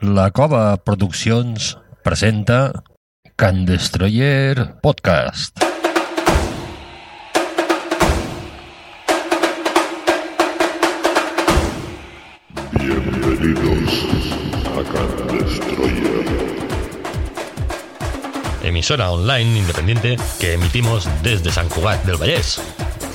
La 0.00 0.30
Cova 0.30 0.76
Produccions 0.76 1.78
presenta 2.04 2.84
Can 3.34 3.64
Destroyer 3.64 4.78
Podcast. 4.82 5.58
Bienvenidos 12.72 14.04
a 14.66 14.84
Can 14.92 15.38
Destroyer. 15.38 16.26
emisora 18.62 19.10
online 19.10 19.60
independiente 19.60 20.16
que 20.38 20.52
emitimos 20.52 21.08
desde 21.22 21.50
San 21.50 21.70
Cugat 21.70 22.04
del 22.04 22.16
Vallés. 22.16 22.60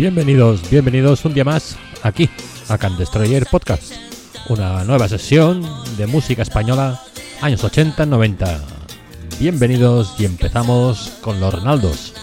Bienvenidos, 0.00 0.62
bienvenidos 0.70 1.26
un 1.26 1.34
día 1.34 1.44
más 1.44 1.76
aquí 2.02 2.30
a 2.70 2.78
Can 2.78 2.96
Destroyer 2.96 3.44
Podcast, 3.44 3.92
una 4.48 4.82
nueva 4.84 5.06
sesión 5.08 5.62
de 5.98 6.06
música 6.06 6.40
española 6.40 7.02
años 7.42 7.62
80-90. 7.62 8.60
Bienvenidos 9.38 10.14
y 10.18 10.24
empezamos 10.24 11.18
con 11.20 11.38
los 11.38 11.52
Renaldos. 11.52 12.14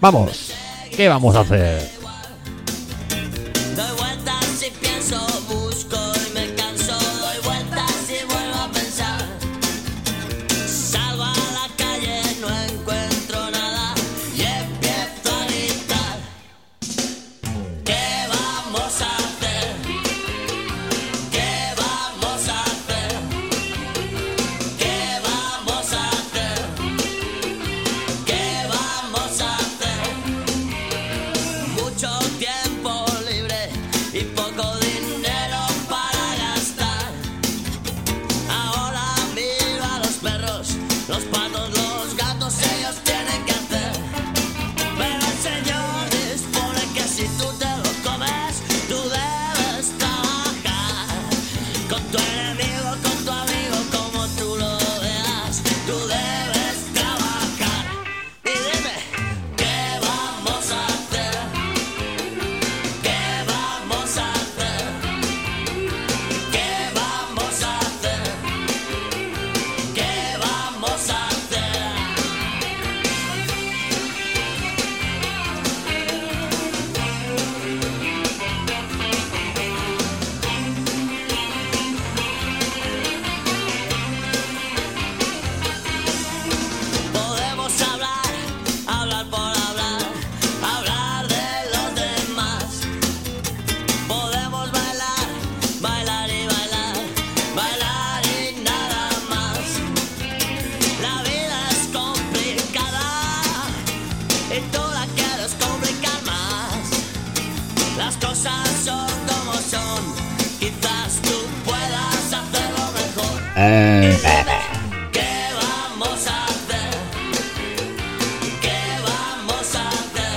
Vamos, 0.00 0.52
¿qué 0.96 1.08
vamos 1.08 1.34
a 1.34 1.40
hacer? 1.40 1.95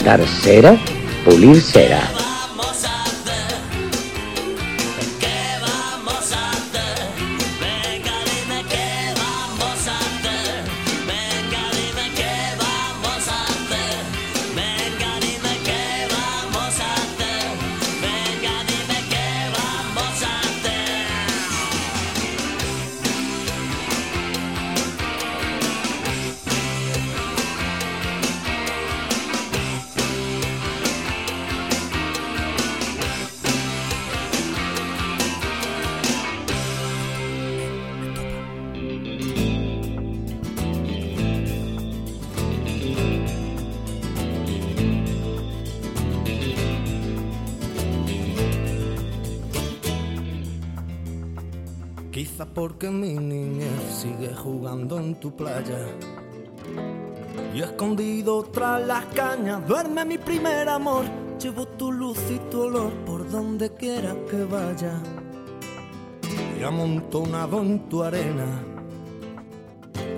Dar 0.09 0.25
cera, 0.41 0.75
pulir 1.23 1.61
cera. 1.61 2.18
Tu 67.89 68.03
arena. 68.03 68.45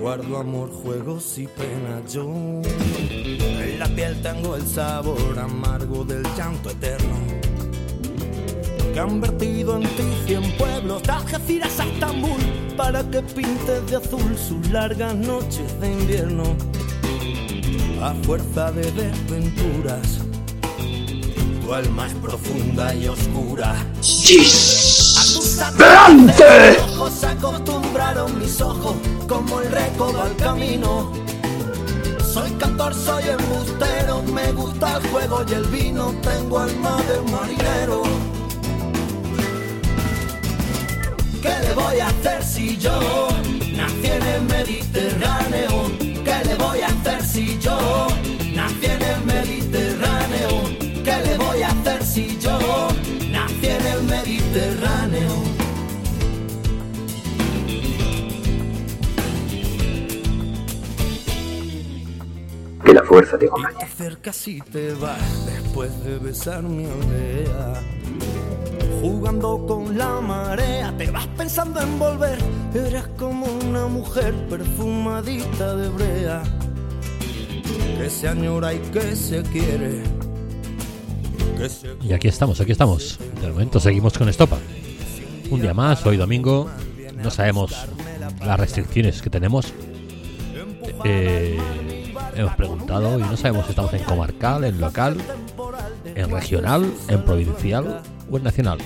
Guardo 0.00 0.36
amor, 0.36 0.70
juegos 0.70 1.38
y 1.38 1.46
pena. 1.46 2.02
Yo 2.08 2.24
en 2.24 3.78
la 3.78 3.86
piel 3.86 4.20
tengo 4.22 4.56
el 4.56 4.66
sabor 4.66 5.38
amargo 5.38 6.04
del 6.04 6.22
llanto 6.36 6.70
eterno 6.70 7.16
que 8.92 9.00
han 9.00 9.20
vertido 9.20 9.76
en 9.76 9.82
ti 9.82 10.02
cien 10.26 10.42
pueblos, 10.58 11.02
de 11.02 11.12
Algeciras 11.12 11.80
a 11.80 11.86
Estambul, 11.86 12.40
para 12.76 13.02
que 13.10 13.22
pintes 13.22 13.86
de 13.90 13.96
azul 13.96 14.36
sus 14.36 14.68
largas 14.70 15.14
noches 15.14 15.80
de 15.80 15.92
invierno. 15.92 16.44
A 18.02 18.12
fuerza 18.22 18.70
de 18.72 18.90
desventuras, 18.92 20.18
tu 20.76 21.66
cual 21.66 21.88
más 21.90 22.12
profunda 22.14 22.94
y 22.94 23.08
oscura. 23.08 23.74
¡Delante! 25.42 26.78
ojos 26.94 27.24
acostumbraron 27.24 28.38
mis 28.38 28.60
ojos 28.60 28.94
como 29.28 29.60
el 29.60 29.72
recodo 29.72 30.22
al 30.22 30.36
camino. 30.36 31.12
Soy 32.32 32.50
cantor, 32.52 32.94
soy 32.94 33.24
embustero, 33.28 34.22
me 34.22 34.52
gusta 34.52 34.98
el 34.98 35.08
juego 35.08 35.44
y 35.48 35.52
el 35.54 35.64
vino, 35.64 36.14
tengo 36.22 36.60
alma 36.60 36.96
de 37.02 37.20
marinero. 37.32 38.02
¿Qué 41.42 41.54
le 41.60 41.74
voy 41.74 41.98
a 41.98 42.06
hacer 42.06 42.44
si 42.44 42.76
yo 42.78 43.00
nací 43.76 44.06
en 44.06 44.22
el 44.22 44.42
Mediterráneo? 44.42 45.90
¿Qué 45.98 46.36
le 46.46 46.54
voy 46.54 46.82
a 46.82 46.86
hacer 46.86 47.24
si 47.24 47.58
yo 47.58 48.06
nací 48.54 48.86
en 48.86 49.02
el 49.02 49.24
Mediterráneo? 49.24 50.50
¿Qué 51.02 51.16
le 51.26 51.36
voy 51.36 51.62
a 51.62 51.68
hacer 51.68 52.04
si 52.04 52.38
yo 52.38 52.58
nací 53.28 53.66
en 53.66 53.86
el 53.86 54.02
Mediterráneo? 54.04 55.31
Que 62.84 62.92
la 62.94 63.02
fuerza 63.04 63.38
te 63.38 63.46
Y 63.46 63.48
te 63.48 63.52
acompañe. 63.54 63.84
acercas 63.84 64.48
y 64.48 64.60
te 64.60 64.92
vas 64.94 65.46
después 65.46 66.04
de 66.04 66.18
besar 66.18 66.62
mi 66.62 66.84
aldea. 66.84 67.82
Jugando 69.00 69.64
con 69.66 69.96
la 69.96 70.20
marea, 70.20 70.94
te 70.96 71.10
vas 71.10 71.26
pensando 71.28 71.80
en 71.80 71.98
volver. 71.98 72.38
Eres 72.74 73.06
como 73.18 73.46
una 73.46 73.86
mujer 73.86 74.34
perfumadita 74.48 75.76
de 75.76 75.88
brea. 75.88 76.42
Que 77.98 78.10
se 78.10 78.28
añora 78.28 78.74
y 78.74 78.78
que 78.78 79.14
se 79.16 79.42
quiere. 79.42 80.02
Que 81.58 81.68
se 81.68 81.96
Y 82.02 82.12
aquí 82.12 82.28
estamos, 82.28 82.60
aquí 82.60 82.72
estamos. 82.72 83.18
De 83.40 83.48
momento 83.48 83.78
seguimos 83.80 84.16
con 84.16 84.28
Estopa. 84.28 84.58
Un 85.50 85.60
día 85.60 85.74
más, 85.74 86.04
hoy 86.06 86.16
domingo. 86.16 86.68
No 87.22 87.30
sabemos 87.30 87.72
las 88.44 88.58
restricciones 88.58 89.22
que 89.22 89.30
tenemos. 89.30 89.72
Eh, 91.04 91.58
hemos 92.34 92.54
preguntado 92.54 93.18
y 93.18 93.22
no 93.22 93.36
sabemos 93.36 93.64
si 93.66 93.70
estamos 93.70 93.92
en 93.94 94.04
comarcal, 94.04 94.64
en 94.64 94.80
local, 94.80 95.16
en 96.14 96.30
regional, 96.30 96.92
en 97.08 97.22
provincial 97.24 98.02
o 98.30 98.36
en 98.36 98.42
nacional. 98.42 98.78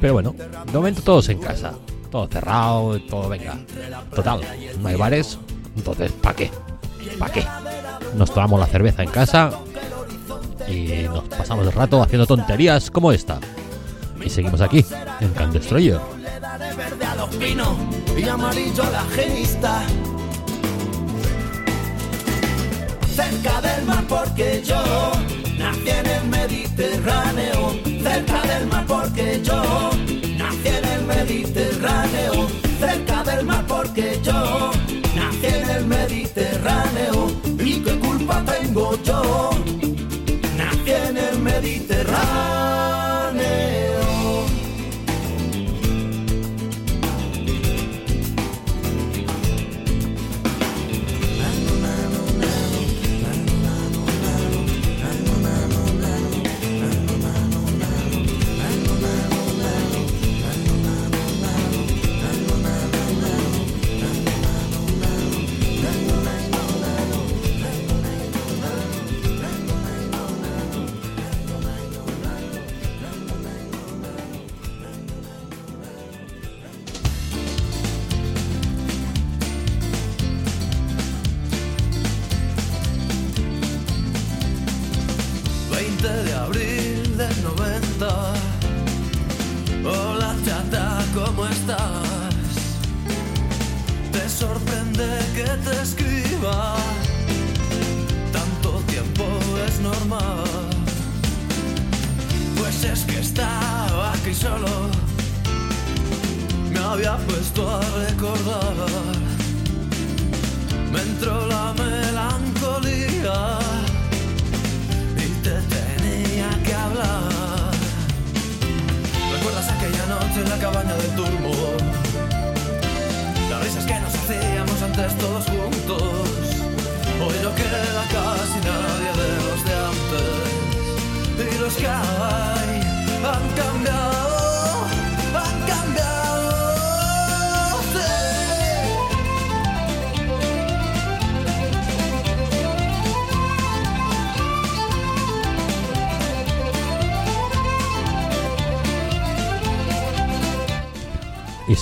Pero 0.00 0.14
bueno, 0.14 0.34
de 0.66 0.72
momento 0.72 1.02
todos 1.02 1.28
en 1.28 1.38
casa. 1.38 1.72
Todo 2.10 2.28
cerrado, 2.28 2.98
todo 3.00 3.28
venga. 3.28 3.58
Total, 4.14 4.40
no 4.80 4.88
hay 4.88 4.96
bares. 4.96 5.38
Entonces, 5.76 6.12
¿para 6.12 6.36
qué? 6.36 6.50
¿Para 7.18 7.32
qué? 7.32 7.44
Nos 8.14 8.32
tomamos 8.32 8.60
la 8.60 8.66
cerveza 8.66 9.02
en 9.02 9.10
casa 9.10 9.50
y 10.68 11.04
nos 11.04 11.24
pasamos 11.24 11.66
el 11.66 11.72
rato 11.72 12.02
haciendo 12.02 12.26
tonterías 12.26 12.90
como 12.90 13.12
esta. 13.12 13.38
Y 14.24 14.30
seguimos 14.30 14.60
aquí, 14.60 14.84
en 15.20 15.28
Can 15.30 15.52
Destroyer. 15.52 16.00
le 16.20 16.40
daré 16.40 16.74
verde 16.74 17.04
a 17.04 17.14
los 17.14 17.28
pinos 17.36 17.76
y 18.16 18.28
amarillo 18.28 18.82
a 18.82 18.90
la 18.90 19.04
genista. 19.04 19.82
Cerca 23.16 23.62
del 23.62 23.86
mar 23.86 24.04
porque 24.08 24.62
yo 24.62 24.76
nací 25.58 25.88
en 25.88 26.06
el 26.06 26.28
Mediterráneo. 26.28 27.74
Cerca 28.02 28.42
del 28.42 28.66
mar 28.66 28.84
porque 28.86 29.40
yo 29.42 29.90
nací 30.36 30.68
en 30.68 30.84
el 30.84 31.02
Mediterráneo. 31.06 32.46
Cerca 32.78 33.24
del 33.24 33.46
mar 33.46 33.64
porque 33.66 34.20
yo 34.22 34.70
nací 35.14 35.46
en 35.46 35.70
el 35.70 35.86
Mediterráneo. 35.86 37.28
¿Y 37.58 37.80
qué 37.80 37.98
culpa 37.98 38.44
tengo 38.44 39.02
yo? 39.02 39.55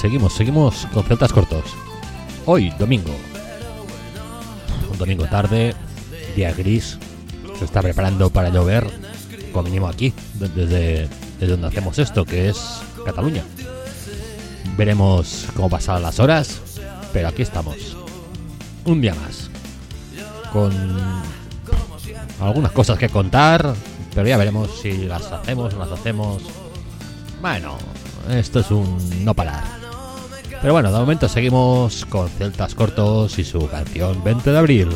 Seguimos, 0.04 0.34
seguimos 0.34 0.87
con 0.92 1.02
celtas 1.04 1.32
cortos. 1.32 1.64
Hoy, 2.44 2.68
domingo. 2.78 3.11
Un 4.92 4.99
domingo 4.99 5.25
tarde, 5.25 5.75
día 6.37 6.52
gris. 6.52 6.99
Se 7.58 7.64
está 7.64 7.80
preparando 7.80 8.28
para 8.28 8.50
llover, 8.50 8.87
como 9.54 9.88
aquí, 9.88 10.12
de- 10.34 10.49
desde, 10.50 11.08
desde 11.40 11.52
donde 11.52 11.68
hacemos 11.68 11.99
esto, 11.99 12.26
que 12.26 12.50
es 12.50 12.82
Cataluña. 13.06 13.42
Veremos 14.76 15.46
cómo 15.56 15.70
pasan 15.70 16.02
las 16.02 16.20
horas, 16.20 16.61
pero 17.14 17.28
aquí 17.28 17.40
estamos. 17.40 17.96
Un 18.84 19.00
día 19.00 19.14
más. 19.14 19.49
Con 20.52 20.75
algunas 22.42 22.73
cosas 22.73 22.99
que 22.99 23.08
contar, 23.08 23.75
pero 24.14 24.28
ya 24.28 24.37
veremos 24.37 24.68
si 24.82 25.06
las 25.06 25.32
hacemos 25.32 25.73
o 25.73 25.78
no 25.78 25.87
las 25.87 25.99
hacemos. 25.99 26.42
Bueno, 27.40 27.78
esto 28.28 28.61
es 28.61 28.70
un 28.70 29.25
no 29.25 29.32
parar. 29.32 29.74
Pero 30.64 30.73
bueno, 30.73 30.90
de 30.90 30.99
momento 30.99 31.28
seguimos 31.28 32.06
con 32.06 32.26
Celtas 32.26 32.75
Cortos 32.75 33.38
y 33.38 33.44
su 33.44 33.68
canción 33.68 34.25
20 34.25 34.50
de 34.50 34.56
abril. 34.59 34.88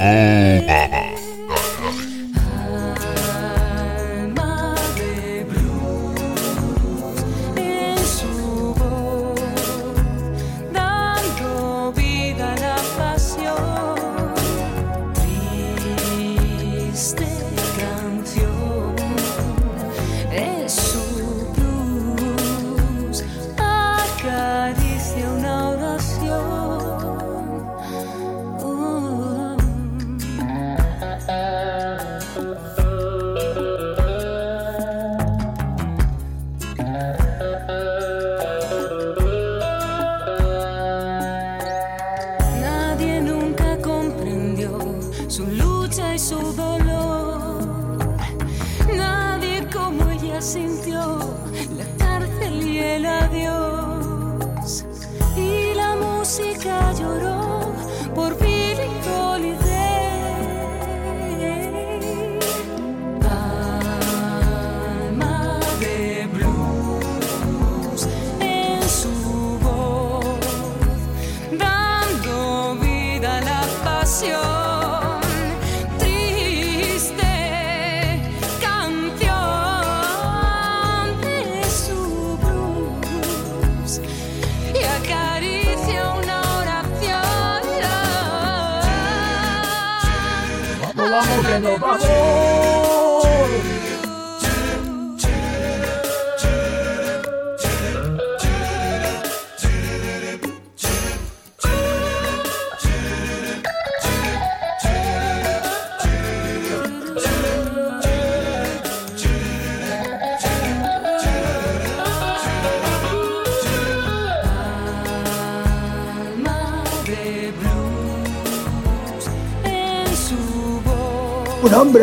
Mm. 0.00 0.89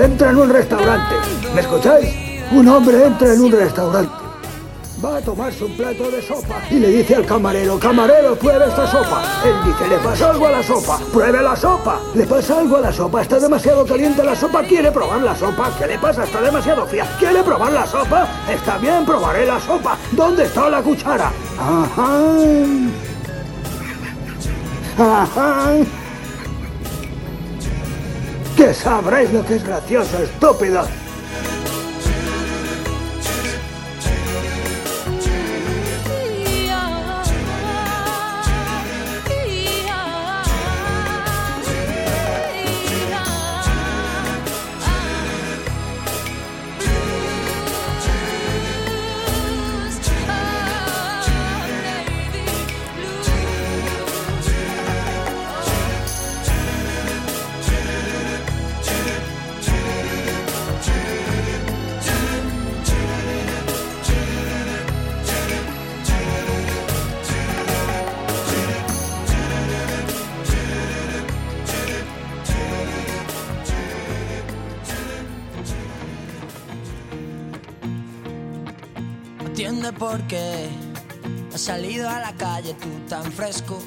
entra 0.04 0.30
en 0.30 0.38
un 0.38 0.50
restaurante. 0.50 1.16
¿Me 1.54 1.62
escucháis? 1.62 2.14
Un 2.52 2.68
hombre 2.68 3.06
entra 3.06 3.34
en 3.34 3.42
un 3.42 3.52
restaurante. 3.52 4.28
Va 5.04 5.18
a 5.18 5.22
tomarse 5.22 5.64
un 5.64 5.78
plato 5.78 6.10
de 6.10 6.24
sopa 6.24 6.60
y 6.72 6.80
le 6.80 6.88
dice 6.88 7.14
al 7.14 7.24
camarero, 7.24 7.78
camarero, 7.78 8.36
pruebe 8.36 8.66
esta 8.66 8.88
sopa. 8.88 9.22
Él 9.46 9.54
dice, 9.64 9.88
le 9.88 9.98
pasa 9.98 10.32
algo 10.32 10.48
a 10.48 10.52
la 10.52 10.64
sopa, 10.64 10.98
pruebe 11.14 11.40
la 11.44 11.56
sopa. 11.56 12.00
Le 12.16 12.26
pasa 12.26 12.58
algo 12.58 12.78
a 12.78 12.82
la 12.82 12.92
sopa, 12.92 13.22
está 13.22 13.40
demasiado 13.40 13.86
caliente 13.86 14.24
la 14.24 14.36
sopa, 14.36 14.64
quiere 14.64 14.92
probar 14.92 15.22
la 15.22 15.36
sopa. 15.36 15.70
¿Qué 15.78 15.86
le 15.86 16.00
pasa? 16.00 16.24
Está 16.24 16.42
demasiado 16.42 16.88
fría. 16.88 17.06
¿Quiere 17.20 17.44
probar 17.44 17.74
la 17.74 17.86
sopa? 17.86 18.28
Está 18.50 18.80
bien, 18.80 19.06
probaré 19.06 19.46
la 19.46 19.60
sopa. 19.60 19.98
¿Dónde 20.14 20.46
está 20.46 20.68
la 20.68 20.82
cuchara? 20.82 21.32
Ajá. 21.60 22.24
Ajá 24.98 25.74
sabréis 28.74 29.32
lo 29.32 29.46
que 29.46 29.56
es 29.56 29.64
gracioso, 29.64 30.22
estúpido. 30.22 31.07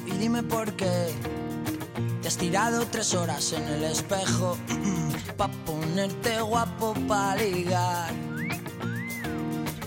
y 0.07 0.11
dime 0.17 0.41
por 0.41 0.73
qué. 0.73 1.13
Te 2.19 2.27
has 2.27 2.37
tirado 2.37 2.83
tres 2.87 3.13
horas 3.13 3.53
en 3.53 3.63
el 3.67 3.83
espejo 3.83 4.57
pa' 5.37 5.51
ponerte 5.67 6.41
guapo 6.41 6.95
pa' 7.07 7.35
ligar. 7.35 8.11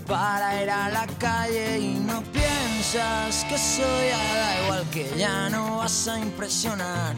Para 0.06 0.62
ir 0.62 0.70
a 0.70 0.90
la 0.90 1.06
calle 1.18 1.80
y 1.80 1.94
no 1.94 2.22
piensas 2.22 3.44
que 3.48 3.56
eso 3.56 3.82
ya 4.08 4.34
da 4.40 4.64
igual 4.64 4.90
que 4.90 5.10
ya 5.18 5.50
no 5.50 5.78
vas 5.78 6.06
a 6.06 6.20
impresionar. 6.20 7.16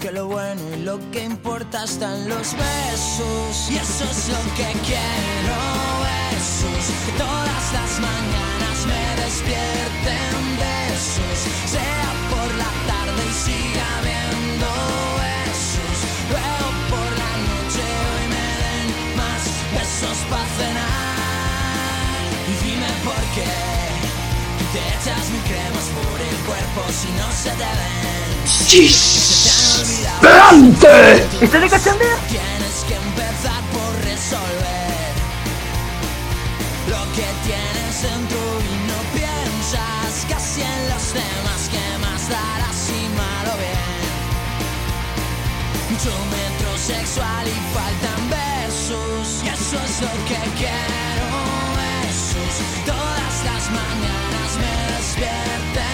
Que 0.00 0.10
lo 0.10 0.26
bueno 0.26 0.62
y 0.74 0.82
lo 0.82 0.98
que 1.12 1.22
importa 1.22 1.84
están 1.84 2.28
los 2.28 2.54
besos 2.54 3.70
y 3.70 3.76
eso 3.76 4.04
es 4.04 4.28
lo 4.30 4.42
que 4.56 4.68
quiero 4.84 5.54
besos 6.02 7.12
todas 7.18 7.72
las 7.72 8.00
mañanas 8.00 8.86
me 8.86 9.22
despierten 9.22 10.56
de 10.58 10.71
sea 11.02 12.12
por 12.30 12.48
la 12.54 12.70
tarde 12.86 13.22
y 13.28 13.32
siga 13.32 13.90
viendo 14.06 14.68
besos. 15.18 15.98
Luego 16.30 16.66
por 16.90 17.10
la 17.22 17.32
noche 17.50 17.82
hoy 18.06 18.24
me 18.34 18.48
den 18.62 18.88
más 19.16 19.42
besos 19.74 20.18
para 20.30 20.46
cenar. 20.56 22.22
Y 22.46 22.54
dime 22.64 22.90
por 23.04 23.22
qué 23.34 23.50
te 24.72 24.80
echas 24.94 25.24
mi 25.30 25.40
crema 25.48 25.80
por 25.98 26.18
el 26.20 26.36
cuerpo 26.46 26.80
si 26.92 27.10
no 27.18 27.28
se 27.32 27.50
te 27.50 27.70
ven. 27.78 28.02
¡Esperante! 30.22 30.94
¿Y 31.40 31.46
tiene 31.48 31.66
que 31.68 31.74
ascender? 31.74 32.16
Tienes 32.28 32.76
que 32.86 32.94
empezar 32.94 33.60
por 33.72 33.90
resolver 34.04 35.12
lo 36.88 37.02
que 37.12 37.26
tienes 37.44 38.04
en 38.04 38.28
tu 38.28 38.34
vida. 38.36 38.51
mucho 46.02 46.16
metrosexual 46.30 47.46
y 47.46 47.74
faltan 47.74 48.30
besos. 48.30 49.42
Y 49.44 49.48
eso 49.48 49.76
es 49.84 50.00
lo 50.00 50.10
que 50.26 50.40
quiero, 50.56 51.28
besos. 51.76 52.54
Todas 52.84 53.44
las 53.44 53.70
mañanas 53.70 54.58
me 54.58 54.96
despierten. 54.96 55.91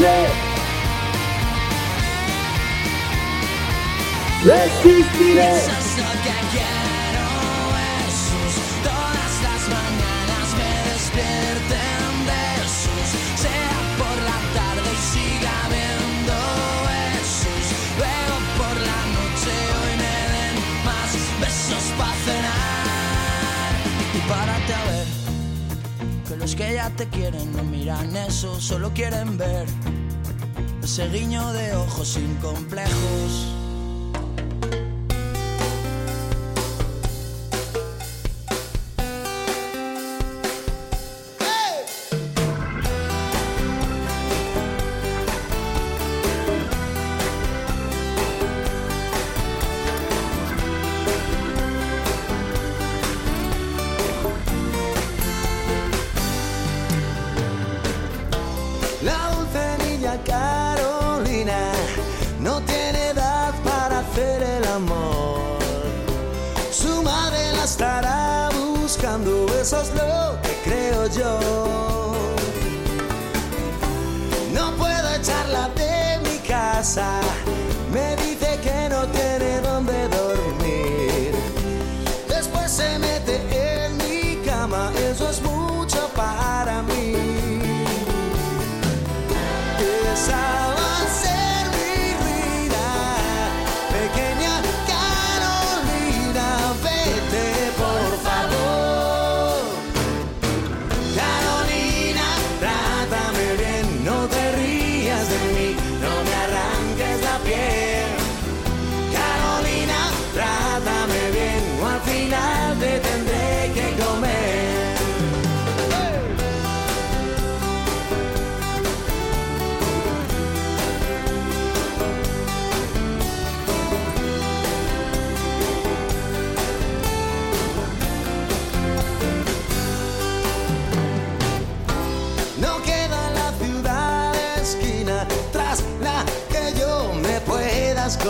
it! 0.00 0.30
Let's 4.44 4.82
just 4.82 5.18
it! 5.38 5.79
los 26.40 26.56
que 26.56 26.74
ya 26.74 26.88
te 26.90 27.06
quieren 27.06 27.52
no 27.52 27.62
miran 27.62 28.16
eso, 28.16 28.58
solo 28.60 28.90
quieren 28.94 29.36
ver 29.36 29.66
ese 30.82 31.06
guiño 31.08 31.52
de 31.52 31.74
ojos 31.74 32.08
sin 32.08 32.34
complejos. 32.36 33.59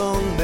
song 0.00 0.39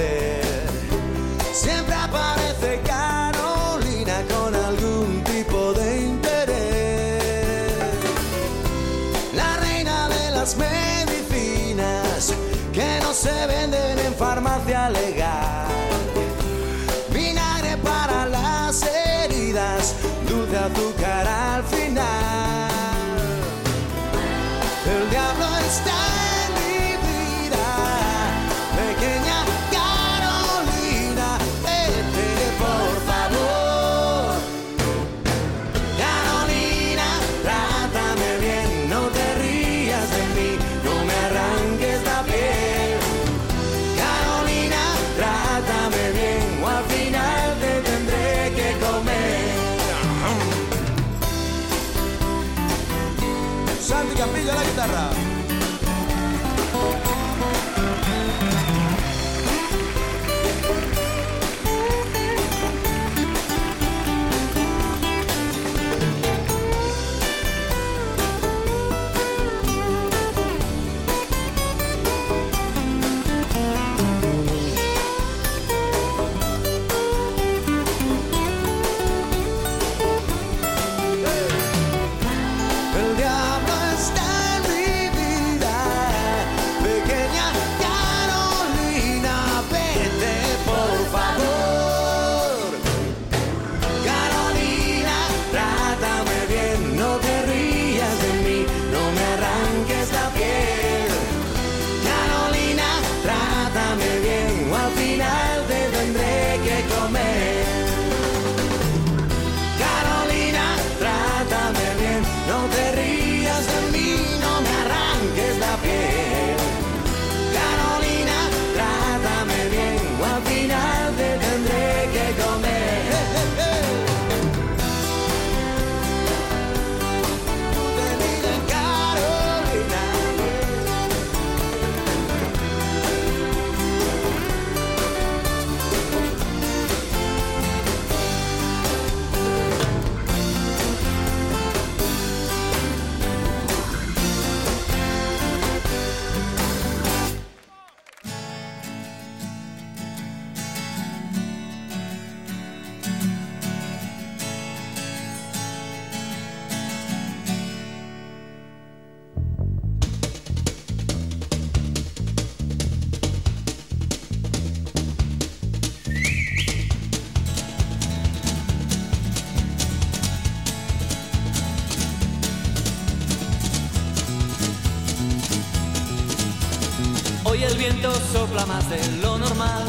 más 178.76 178.90
de 178.90 178.98
lo 179.22 179.38
normal. 179.38 179.86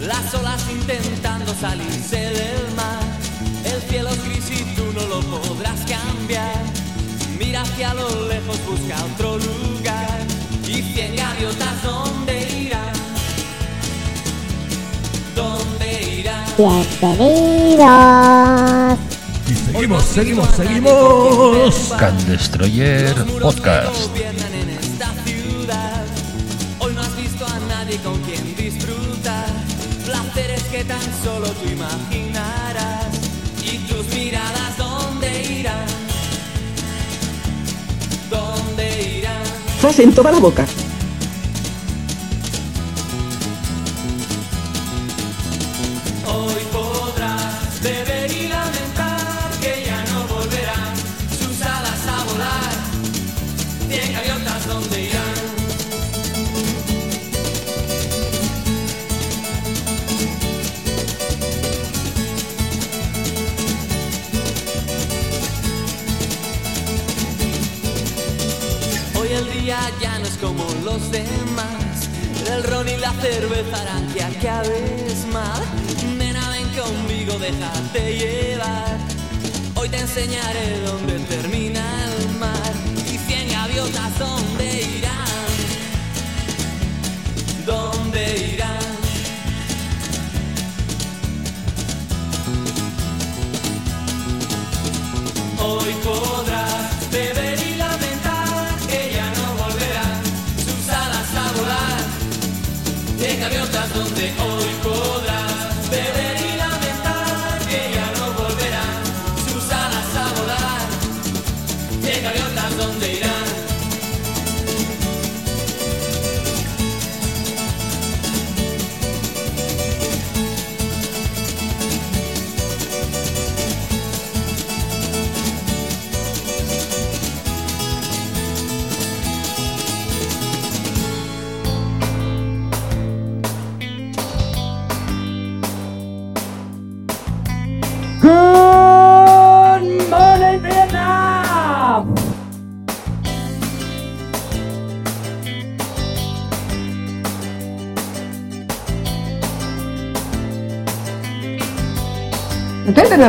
Las 0.00 0.34
olas 0.34 0.62
intentando 0.70 1.54
salirse 1.54 2.16
del 2.16 2.74
mar. 2.76 3.02
El 3.64 3.80
cielo 3.88 4.10
es 4.10 4.24
gris 4.24 4.50
y 4.50 4.64
tú 4.74 4.84
no 4.94 5.06
lo 5.06 5.20
podrás 5.20 5.80
cambiar. 5.80 6.62
Mira 7.38 7.62
hacia 7.62 7.94
lo 7.94 8.28
lejos, 8.28 8.58
busca 8.68 8.96
otro 9.14 9.38
lugar. 9.38 10.18
Y 10.66 10.82
cien 10.94 11.16
gaviotas, 11.16 11.82
¿dónde 11.82 12.34
irán? 12.64 12.92
¿Dónde 15.34 16.02
irán? 16.20 16.44
Bienvenidos. 16.58 17.88
Y 19.48 19.54
seguimos, 19.54 20.04
seguimos, 20.04 20.48
seguimos. 20.54 21.94
Can 21.98 22.26
Destroyer 22.26 23.14
Podcast. 23.40 24.10
en 39.98 40.12
toda 40.14 40.30
la 40.30 40.38
boca. 40.38 40.66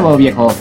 nuevo, 0.01 0.17
viejo. 0.17 0.51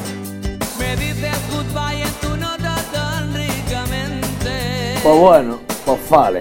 Me 0.78 0.94
dices 0.96 1.34
goodbye 1.50 2.02
en 2.02 2.12
tu 2.20 2.36
nota 2.36 2.76
tan 2.92 3.32
ricamente. 3.32 4.98
Pues 5.02 5.18
bueno, 5.18 5.58
pues 5.86 6.10
vale. 6.10 6.40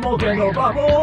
vamos, 0.00 0.18
que 0.18 0.34
nos 0.34 0.54
vamos. 0.54 0.95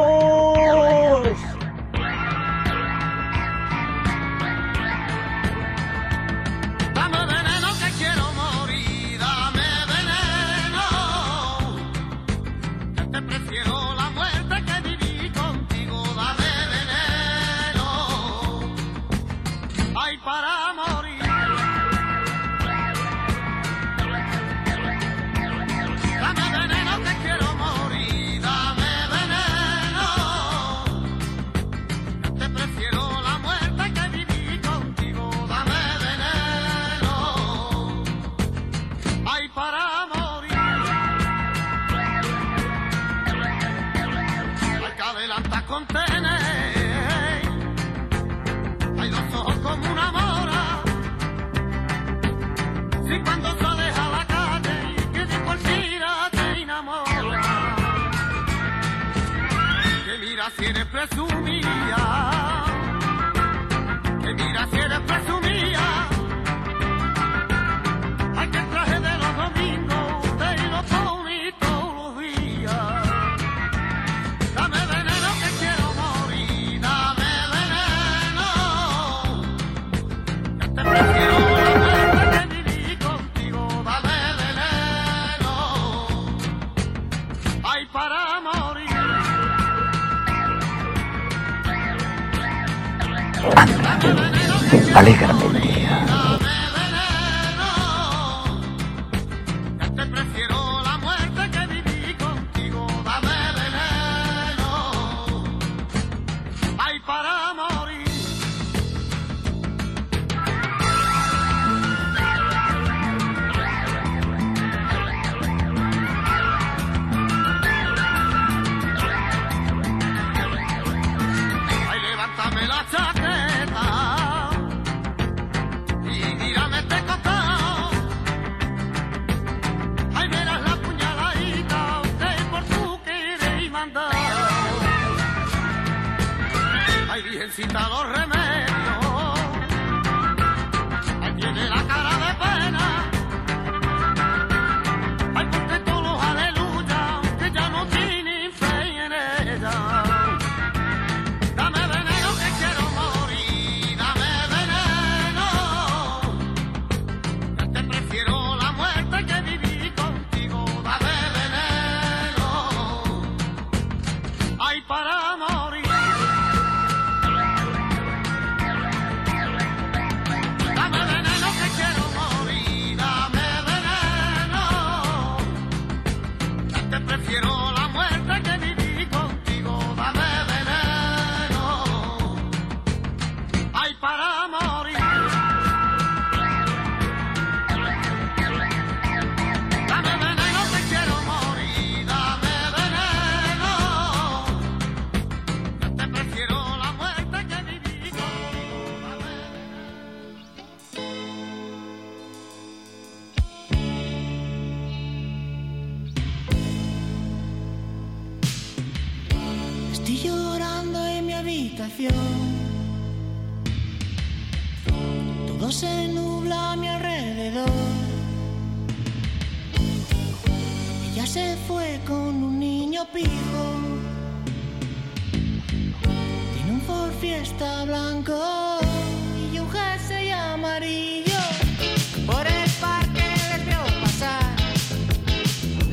prefiero 177.17 177.62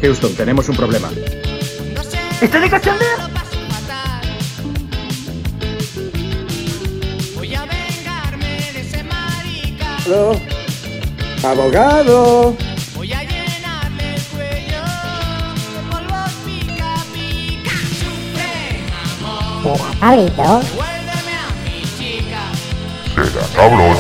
Houston, 0.01 0.35
tenemos 0.35 0.69
un 0.69 0.77
problema. 0.77 1.11
¿Está 2.41 2.59
de 2.61 2.71
cachondeo? 2.71 3.31
Abogado. 11.43 12.57
Voy 12.97 13.13
a 13.13 13.23
llenarme 13.23 14.15
el 14.17 14.23
cuello 14.25 14.83
de 15.55 15.81
polvos 15.91 16.33
pica 16.45 16.95
pica. 17.13 17.71
Sufre, 17.71 18.83
amor. 19.21 19.81
Será 23.15 23.47
cabrón. 23.55 24.00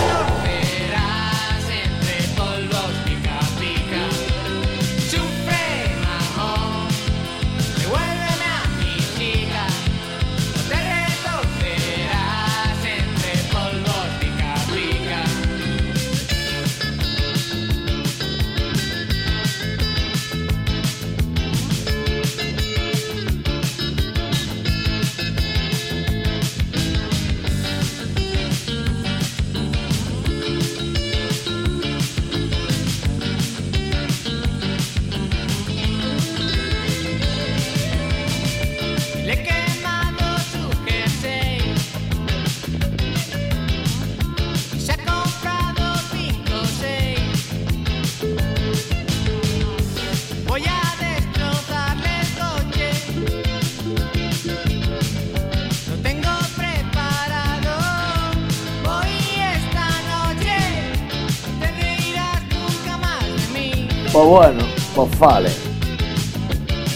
Pues 64.12 64.26
bueno, 64.26 64.64
pues 64.94 65.18
vale. 65.18 65.50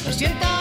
Lo 0.07 0.13
siento. 0.13 0.54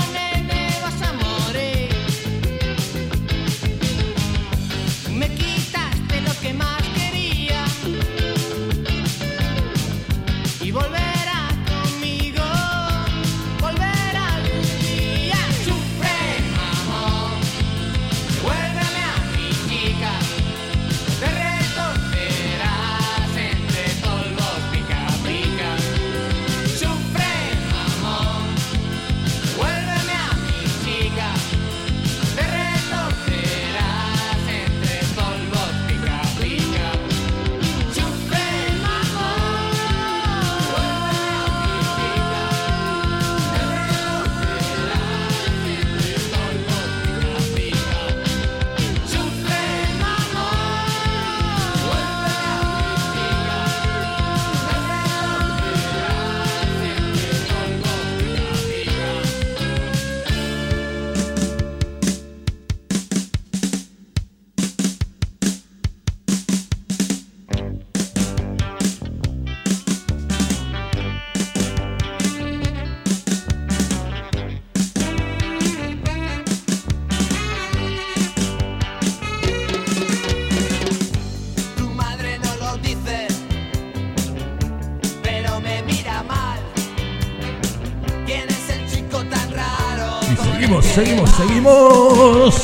seguimos, 90.94 91.30
seguimos. 91.32 92.63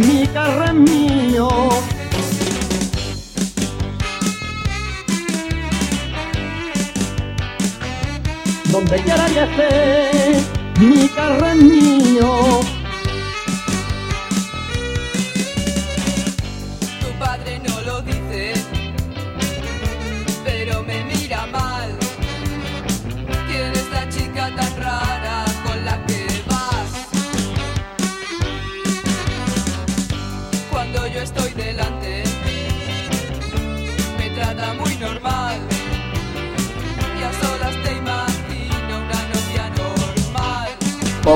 mi 0.00 0.26
carro 0.28 0.64
es 0.64 0.74
mío. 0.74 1.48
Donde 8.72 8.96
quiera 9.02 9.26
que 9.26 9.42
esté, 9.44 10.40
mi 10.80 11.08
carro 11.08 11.46
es 11.48 11.56
mío. 11.56 12.79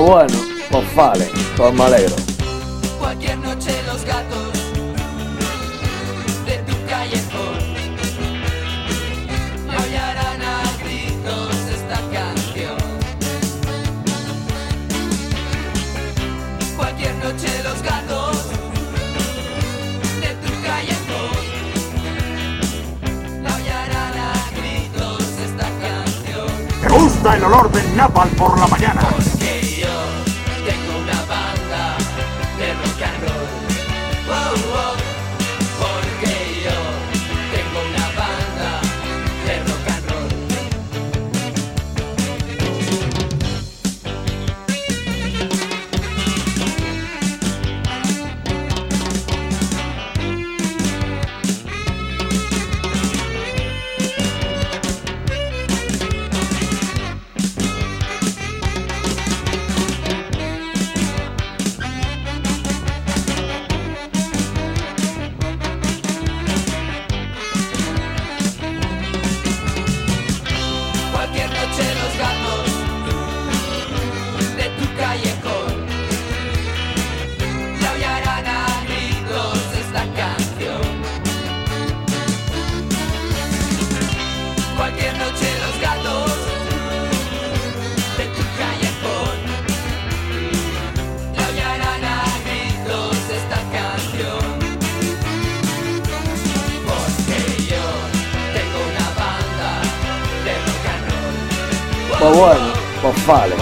bueno, 0.04 0.36
pues 0.70 0.94
vale, 0.94 1.30
pues 1.56 1.72
me 1.72 1.84
alegro. 1.84 2.14
Cualquier 2.98 3.38
noche 3.38 3.70
los 3.86 4.04
gatos 4.04 4.52
de 6.44 6.58
tu 6.58 6.74
callejón 6.86 7.58
maullarán 9.66 10.42
a 10.42 10.62
gritos 10.82 11.54
esta 11.72 12.00
canción. 12.12 12.76
Cualquier 16.76 17.14
noche 17.16 17.62
los 17.62 17.82
gatos 17.82 18.36
de 20.20 20.34
tu 20.42 20.52
callejón 20.66 21.32
maullarán 23.42 24.18
a 24.18 24.32
gritos 24.54 25.22
esta 25.46 25.68
canción. 25.80 26.46
Me 26.82 26.88
gusta 26.90 27.36
el 27.36 27.44
olor 27.44 27.72
del 27.72 27.96
napal 27.96 28.28
por 28.30 28.58
la 28.58 28.66
mañana. 28.66 29.13
bueno, 102.32 102.72
pues 103.02 103.26
vale. 103.26 103.54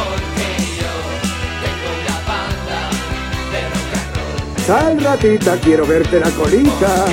Sal 4.66 5.00
ratita, 5.00 5.56
quiero 5.56 5.86
verte 5.86 6.20
la 6.20 6.30
colita. 6.30 7.06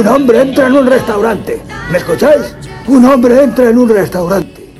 Un 0.00 0.06
hombre 0.06 0.40
entra 0.40 0.66
en 0.66 0.76
un 0.76 0.86
restaurante. 0.86 1.60
¿Me 1.92 1.98
escucháis? 1.98 2.56
Un 2.86 3.04
hombre 3.04 3.42
entra 3.42 3.68
en 3.68 3.76
un 3.76 3.86
restaurante. 3.86 4.72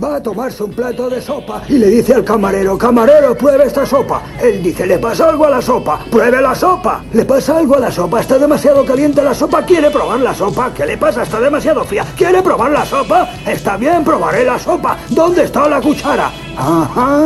Va 0.00 0.14
a 0.14 0.22
tomarse 0.22 0.62
un 0.62 0.70
plato 0.70 1.10
de 1.10 1.20
sopa 1.20 1.62
y 1.68 1.78
le 1.78 1.88
dice 1.88 2.14
al 2.14 2.22
camarero, 2.22 2.78
camarero, 2.78 3.36
pruebe 3.36 3.64
esta 3.64 3.84
sopa. 3.84 4.22
Él 4.40 4.62
dice, 4.62 4.86
le 4.86 5.00
pasa 5.00 5.30
algo 5.30 5.46
a 5.46 5.50
la 5.50 5.60
sopa, 5.60 6.04
pruebe 6.08 6.40
la 6.40 6.54
sopa. 6.54 7.02
Le 7.12 7.24
pasa 7.24 7.58
algo 7.58 7.74
a 7.74 7.80
la 7.80 7.90
sopa, 7.90 8.20
está 8.20 8.38
demasiado 8.38 8.84
caliente 8.84 9.20
la 9.20 9.34
sopa, 9.34 9.62
quiere 9.62 9.90
probar 9.90 10.20
la 10.20 10.32
sopa. 10.32 10.72
¿Qué 10.72 10.86
le 10.86 10.96
pasa? 10.96 11.24
Está 11.24 11.40
demasiado 11.40 11.82
fría. 11.82 12.06
¿Quiere 12.16 12.40
probar 12.40 12.70
la 12.70 12.86
sopa? 12.86 13.30
Está 13.44 13.76
bien, 13.76 14.04
probaré 14.04 14.44
la 14.44 14.60
sopa. 14.60 14.96
¿Dónde 15.08 15.42
está 15.42 15.68
la 15.68 15.80
cuchara? 15.80 16.30
Ajá. 16.56 17.20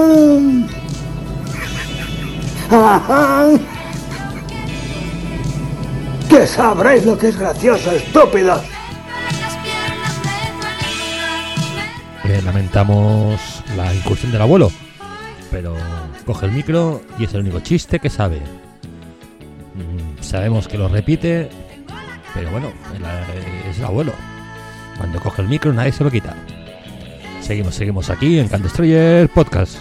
Ajá. 2.71 3.47
Sabréis 6.47 7.05
lo 7.05 7.19
que 7.19 7.29
es 7.29 7.39
gracioso, 7.39 7.91
estúpidos. 7.93 8.63
Eh, 12.25 12.41
lamentamos 12.45 13.63
la 13.77 13.93
incursión 13.95 14.33
del 14.33 14.43
abuelo, 14.43 14.71
pero 15.51 15.77
coge 16.25 16.47
el 16.47 16.53
micro 16.53 17.03
y 17.19 17.25
es 17.25 17.35
el 17.35 17.41
único 17.41 17.61
chiste 17.61 17.99
que 18.01 18.11
sabe. 18.11 18.41
Mm, 19.75 20.23
sabemos 20.23 20.67
que 20.67 20.79
lo 20.79 20.89
repite, 20.89 21.49
pero 22.35 22.51
bueno, 22.51 22.73
el- 22.97 23.71
es 23.71 23.79
el 23.79 23.85
abuelo. 23.85 24.13
Cuando 24.99 25.21
coge 25.21 25.43
el 25.43 25.49
micro 25.49 25.73
nadie 25.73 25.93
se 25.93 26.03
lo 26.05 26.11
quita. 26.11 26.35
Seguimos, 27.41 27.75
seguimos 27.75 28.11
aquí 28.11 28.39
en 28.41 28.49
Can 28.49 28.63
Destroyer 28.63 29.29
Podcast. 29.29 29.77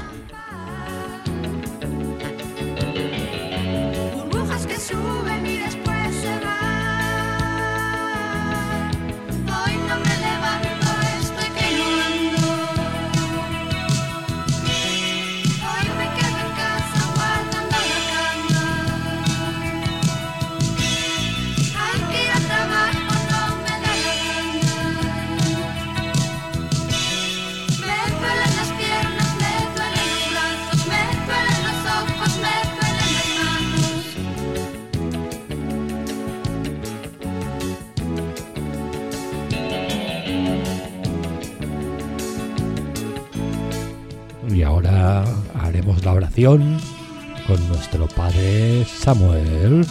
Con 46.36 47.68
nuestro 47.70 48.08
padre 48.08 48.84
Samuel. 48.84 49.86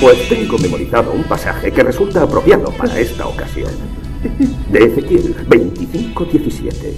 Pues 0.00 0.26
tengo 0.26 0.56
memorizado 0.56 1.12
un 1.12 1.22
pasaje 1.24 1.70
que 1.70 1.82
resulta 1.82 2.22
apropiado 2.22 2.70
para 2.70 2.98
esta 2.98 3.26
ocasión. 3.26 3.70
De 4.72 4.78
Ezequiel 4.78 5.36
25:17. 5.48 6.94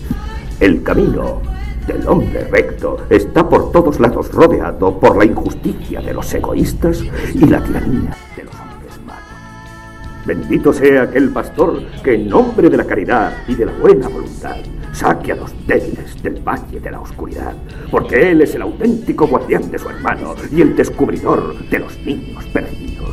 El 0.61 0.85
camino 0.85 1.43
del 1.85 2.07
hombre 2.07 2.45
recto 2.45 2.99
está 3.11 3.49
por 3.49 3.73
todos 3.73 3.99
lados 3.99 4.31
rodeado 4.31 5.01
por 5.01 5.17
la 5.17 5.25
injusticia 5.25 6.01
de 6.01 6.15
los 6.15 6.33
egoístas 6.33 7.03
y 7.35 7.47
la 7.47 7.65
tiranía 7.65 8.17
de 8.37 8.45
los 8.45 8.55
hombres 8.55 9.01
malos. 9.05 10.25
Bendito 10.25 10.73
sea 10.73 11.03
aquel 11.03 11.31
pastor 11.31 11.83
que 12.05 12.15
en 12.15 12.29
nombre 12.29 12.71
de 12.71 12.77
la 12.77 12.85
caridad 12.85 13.33
y 13.49 13.57
de 13.57 13.67
la 13.67 13.73
buena 13.73 14.07
voluntad 14.07 14.59
saque 14.93 15.33
a 15.33 15.37
los 15.37 15.51
débiles 15.67 16.23
del 16.23 16.41
valle 16.41 16.81
de 16.81 16.91
la 16.91 17.01
oscuridad, 17.01 17.55
porque 17.91 18.31
él 18.31 18.43
es 18.43 18.55
el 18.55 18.63
auténtico 18.63 19.27
guardián 19.27 19.71
de 19.71 19.79
su 19.79 19.89
hermano 19.89 20.35
y 20.51 20.61
el 20.61 20.77
descubridor 20.77 21.59
de 21.69 21.79
los 21.79 21.99
niños 21.99 22.45
perdidos. 22.47 23.11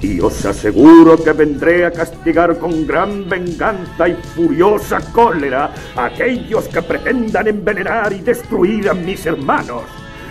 Y 0.00 0.18
os 0.20 0.44
aseguro 0.44 1.16
que 1.22 1.32
vendré 1.32 1.86
a 1.86 1.92
castigar 1.92 2.58
con 2.58 2.86
gran 2.86 3.28
venganza 3.28 4.08
y 4.08 4.14
furiosa 4.34 5.00
cólera 5.12 5.72
a 5.94 6.06
aquellos 6.06 6.66
que 6.66 6.82
pretendan 6.82 7.46
envenenar 7.46 8.12
y 8.12 8.18
destruir 8.18 8.90
a 8.90 8.94
mis 8.94 9.24
hermanos. 9.26 9.82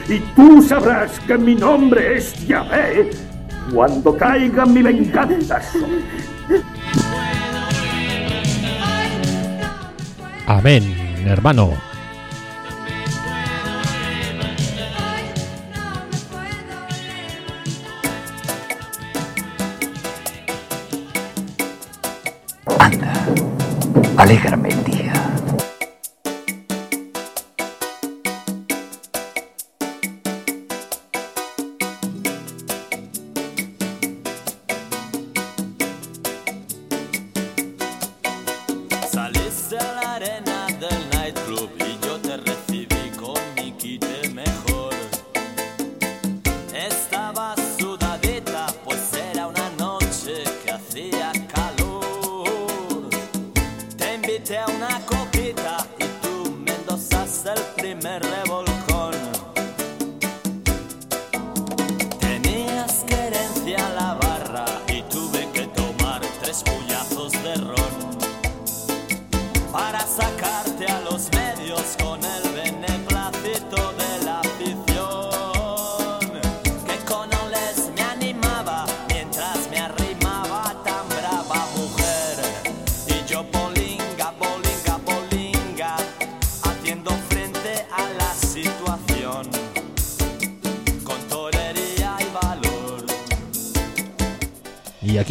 Y 0.09 0.19
tú 0.35 0.61
sabrás 0.61 1.17
que 1.21 1.37
mi 1.37 1.55
nombre 1.55 2.17
es 2.17 2.45
Yahvé 2.45 3.11
cuando 3.73 4.17
caiga 4.17 4.65
mi 4.65 4.81
venganza 4.81 5.61
Amén, 10.51 10.83
hermano. 11.25 11.90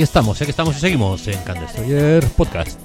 Aquí 0.01 0.05
estamos, 0.05 0.41
aquí 0.41 0.51
estamos 0.51 0.75
y 0.79 0.81
seguimos 0.81 1.29
en 1.29 1.39
Can 1.43 1.61
Destroyer 1.61 2.27
Podcast. 2.31 2.81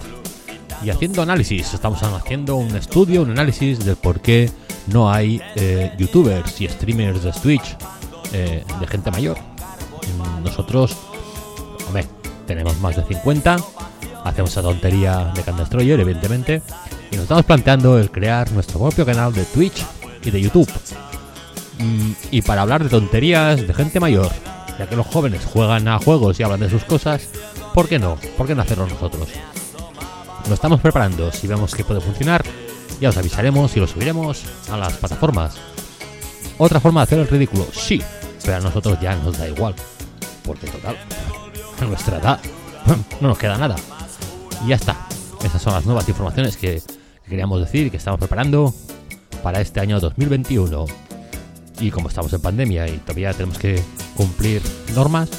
Y 0.83 0.89
haciendo 0.89 1.21
análisis, 1.21 1.73
estamos 1.73 2.03
haciendo 2.03 2.57
un 2.57 2.75
estudio, 2.75 3.21
un 3.21 3.31
análisis 3.31 3.79
del 3.85 3.95
por 3.95 4.19
qué 4.19 4.51
no 4.87 5.09
hay 5.09 5.41
eh, 5.55 5.93
youtubers 5.97 6.59
y 6.59 6.67
streamers 6.67 7.23
de 7.23 7.31
Twitch 7.31 7.77
eh, 8.33 8.65
de 8.81 8.87
gente 8.87 9.11
mayor. 9.11 9.37
Nosotros, 10.43 10.97
hombre, 11.87 12.05
tenemos 12.47 12.77
más 12.81 12.97
de 12.97 13.03
50, 13.03 13.55
hacemos 14.25 14.51
esa 14.51 14.61
tontería 14.61 15.31
de 15.33 15.41
Can 15.41 15.55
Destroyer, 15.55 15.97
evidentemente, 15.97 16.61
y 17.11 17.15
nos 17.15 17.23
estamos 17.23 17.45
planteando 17.45 17.97
el 17.97 18.11
crear 18.11 18.51
nuestro 18.51 18.77
propio 18.77 19.05
canal 19.05 19.31
de 19.31 19.45
Twitch 19.45 19.85
y 20.21 20.31
de 20.31 20.41
YouTube. 20.41 20.69
Mm, 21.79 22.11
y 22.31 22.41
para 22.41 22.63
hablar 22.63 22.83
de 22.83 22.89
tonterías 22.89 23.65
de 23.65 23.73
gente 23.73 24.01
mayor, 24.01 24.33
ya 24.79 24.87
que 24.87 24.95
los 24.95 25.07
jóvenes 25.07 25.45
juegan 25.45 25.87
a 25.87 25.99
juegos 25.99 26.39
y 26.39 26.43
hablan 26.43 26.59
de 26.59 26.69
sus 26.69 26.83
cosas, 26.83 27.29
¿por 27.73 27.87
qué 27.87 27.99
no? 27.99 28.17
¿Por 28.37 28.47
qué 28.47 28.55
no 28.55 28.61
hacerlo 28.61 28.87
nosotros? 28.87 29.29
Lo 30.47 30.53
estamos 30.53 30.81
preparando, 30.81 31.31
si 31.31 31.47
vemos 31.47 31.73
que 31.73 31.83
puede 31.83 32.01
funcionar, 32.01 32.43
ya 32.99 33.09
os 33.09 33.17
avisaremos 33.17 33.75
y 33.75 33.79
lo 33.79 33.87
subiremos 33.87 34.43
a 34.69 34.77
las 34.77 34.93
plataformas. 34.93 35.55
Otra 36.57 36.79
forma 36.79 37.01
de 37.01 37.03
hacer 37.03 37.19
el 37.19 37.27
ridículo, 37.27 37.67
sí, 37.73 38.01
pero 38.43 38.57
a 38.57 38.61
nosotros 38.61 38.99
ya 39.01 39.15
nos 39.15 39.37
da 39.37 39.47
igual, 39.47 39.75
porque 40.43 40.67
total, 40.67 40.97
a 41.81 41.85
nuestra 41.85 42.17
edad 42.17 42.39
no 43.21 43.29
nos 43.29 43.37
queda 43.37 43.57
nada. 43.57 43.75
Y 44.63 44.69
ya 44.69 44.75
está, 44.75 45.07
esas 45.43 45.61
son 45.61 45.73
las 45.73 45.85
nuevas 45.85 46.07
informaciones 46.07 46.57
que 46.57 46.81
que 47.25 47.31
queríamos 47.31 47.59
decir 47.59 47.89
que 47.89 47.97
estamos 47.97 48.19
preparando 48.19 48.73
para 49.41 49.59
este 49.59 49.79
año 49.79 49.99
2021. 49.99 50.85
Y 51.79 51.91
como 51.91 52.09
estamos 52.09 52.31
en 52.33 52.41
pandemia 52.41 52.87
y 52.87 52.97
todavía 52.99 53.33
tenemos 53.33 53.57
que 53.57 53.81
cumplir 54.15 54.61
normas, 54.95 55.29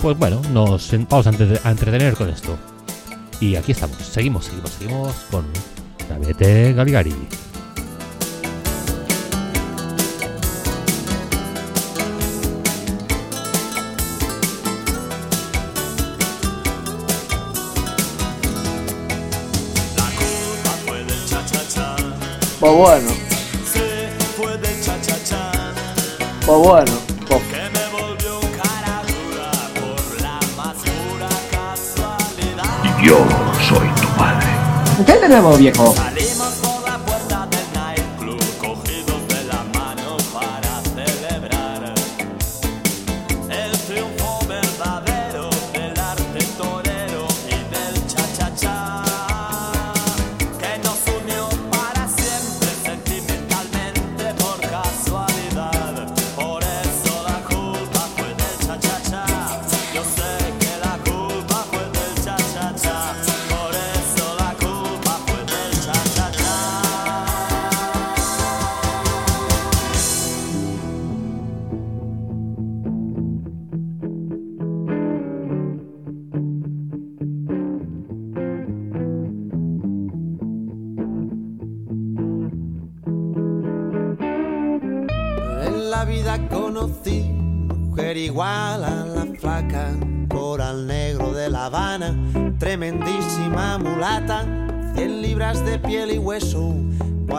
pues 0.00 0.16
bueno, 0.18 0.40
nos 0.52 0.90
vamos 1.08 1.26
a 1.26 1.30
entre- 1.30 1.60
a 1.62 1.70
entretener 1.70 2.14
con 2.14 2.28
esto. 2.30 2.56
Y 3.40 3.56
aquí 3.56 3.72
estamos, 3.72 3.98
seguimos, 3.98 4.46
seguimos, 4.46 4.70
seguimos 4.70 5.14
con 5.30 5.44
Gabete 6.08 6.72
Galigari. 6.72 7.14
Pues 22.58 22.72
bueno, 22.72 23.10
pues 26.46 26.58
bueno, 26.58 26.92
pues 27.28 27.42
que 27.42 27.56
me 27.56 27.86
volvió 27.90 28.40
cara 28.62 29.02
dura 29.02 29.50
por 29.74 30.20
la 30.22 30.38
más 30.56 30.76
pura 30.76 31.28
casualidad. 31.50 33.02
Yo 33.02 33.18
soy 33.68 33.88
tu 34.00 34.08
padre. 34.16 34.46
¿Qué 35.04 35.12
tenemos, 35.14 35.58
viejo? 35.58 35.92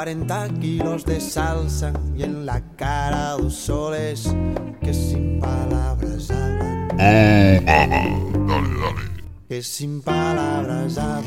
40 0.07 0.47
kilos 0.61 1.03
de 1.03 1.19
salsa 1.19 1.91
y 2.15 2.23
en 2.23 2.45
la 2.45 2.61
cara 2.77 3.31
dos 3.31 3.53
soles 3.53 4.33
que 4.79 4.93
sin 4.93 5.37
palabras 5.37 6.31
hablan, 6.31 6.87
que 9.49 9.61
sin 9.61 10.01
palabras 10.01 10.97
hablan. 10.97 11.26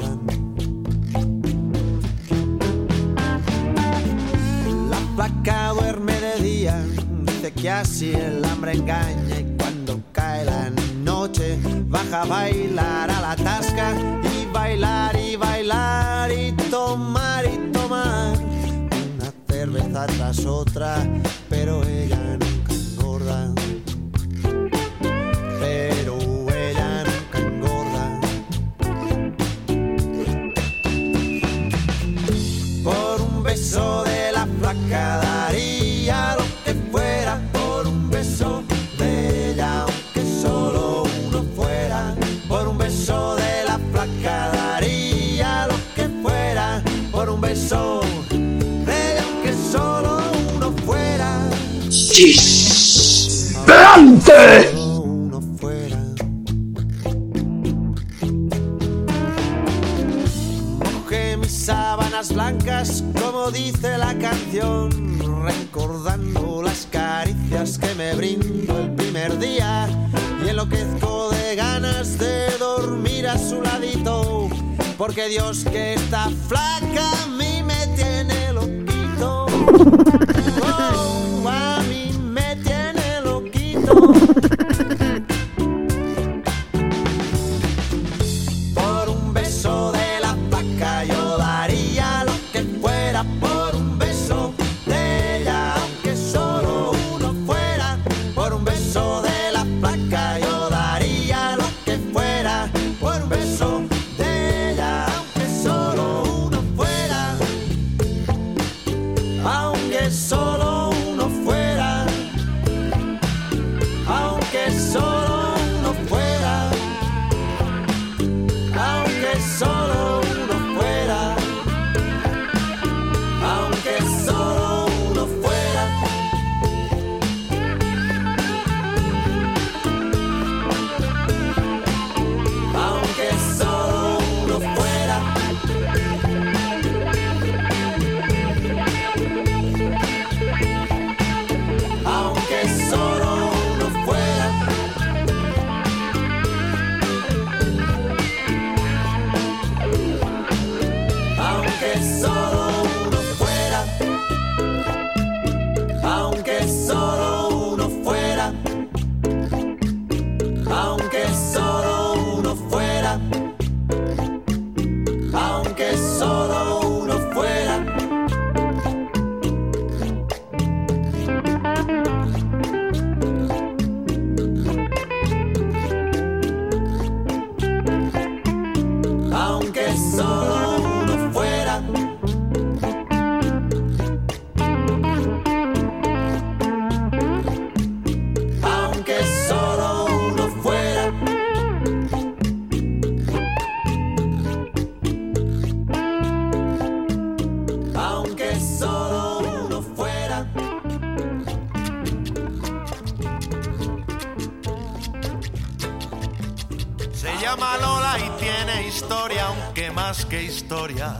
que 210.10 210.42
historia 210.42 211.14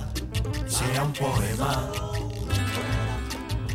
sea 0.67 1.05
un 1.05 1.13
poema. 1.13 1.93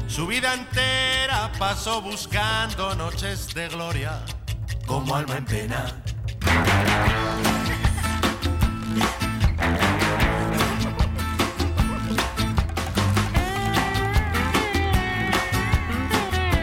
Su 0.07 0.27
vida 0.27 0.53
entera 0.53 1.49
pasó 1.57 2.01
buscando 2.01 2.93
noches 2.95 3.53
de 3.53 3.69
gloria 3.69 4.19
como 4.85 5.15
alma 5.15 5.37
en 5.37 5.45
pena. 5.45 5.85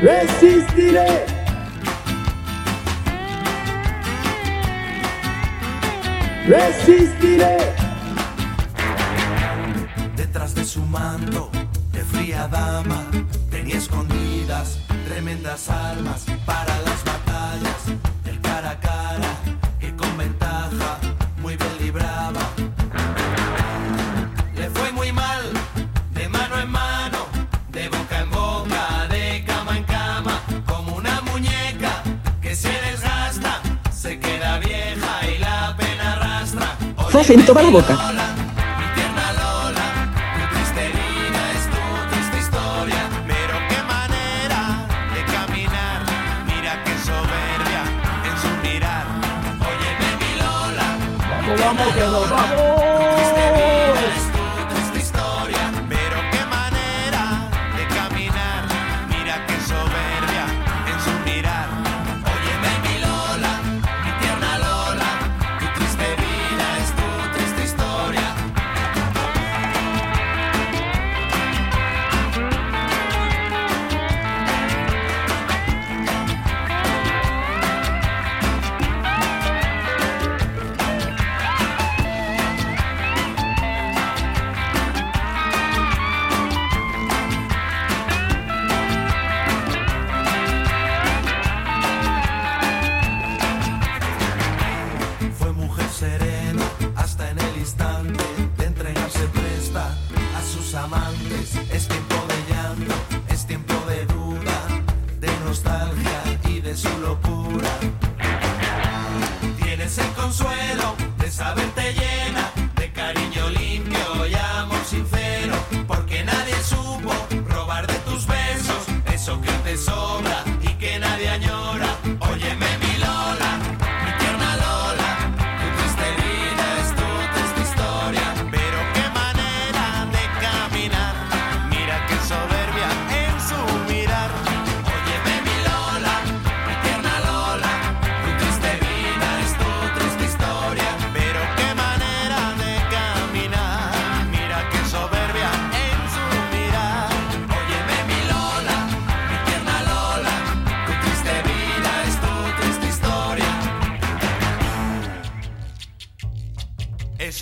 Resistiré. 0.03 1.25
Resistiré 6.47 7.92
su 10.73 10.81
manto 10.87 11.51
de 11.93 12.03
fría 12.03 12.49
dama 12.49 13.05
tenía 13.51 13.77
escondidas 13.77 14.79
tremendas 15.07 15.69
armas 15.69 16.25
para 16.47 16.75
las 16.81 17.05
batallas 17.05 17.81
del 18.25 18.41
cara 18.41 18.71
a 18.71 18.81
cara 18.81 19.33
que 19.79 19.95
con 19.95 20.17
ventaja 20.17 20.99
muy 21.43 21.57
bien 21.57 21.77
libraba. 21.79 22.41
Le 24.55 24.71
fue 24.71 24.93
muy 24.93 25.13
mal 25.13 25.43
de 26.15 26.29
mano 26.31 26.59
en 26.59 26.71
mano, 26.71 27.19
de 27.71 27.91
boca 27.91 28.21
en 28.21 28.31
boca, 28.31 29.09
de 29.11 29.45
cama 29.47 29.77
en 29.77 29.85
cama, 29.85 30.41
como 30.65 30.97
una 30.97 31.21
muñeca 31.21 32.03
que 32.41 32.57
se 32.57 32.73
desgasta, 32.89 33.61
se 33.93 34.19
queda 34.19 34.59
vieja 34.59 35.13
y 35.29 35.39
la 35.39 35.77
pena 35.77 36.15
arrastra. 36.15 36.79
En 37.29 37.45
la 37.47 37.71
boca. 37.71 38.22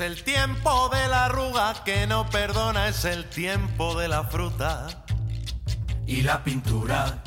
Es 0.00 0.06
el 0.06 0.22
tiempo 0.22 0.88
de 0.88 1.08
la 1.08 1.26
arruga 1.26 1.74
que 1.84 2.06
no 2.06 2.24
perdona, 2.30 2.88
es 2.88 3.04
el 3.04 3.28
tiempo 3.28 4.00
de 4.00 4.08
la 4.08 4.24
fruta 4.24 4.86
y 6.06 6.22
la 6.22 6.42
pintura. 6.42 7.22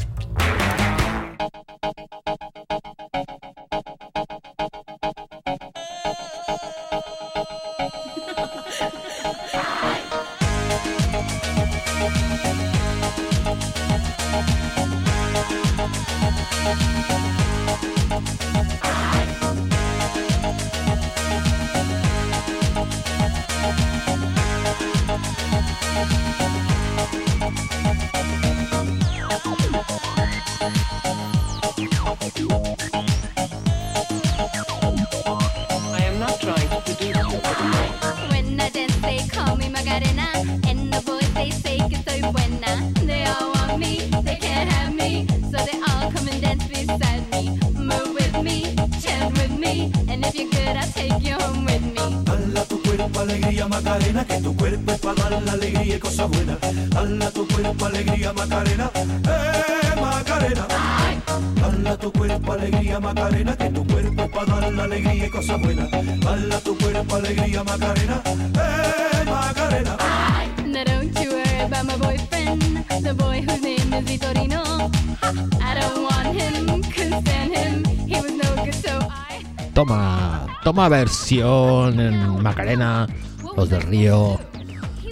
misma 80.84 80.98
versión 80.98 82.00
en 82.00 82.44
Macarena, 82.44 83.08
los 83.56 83.70
del 83.70 83.84
Río, 83.84 84.38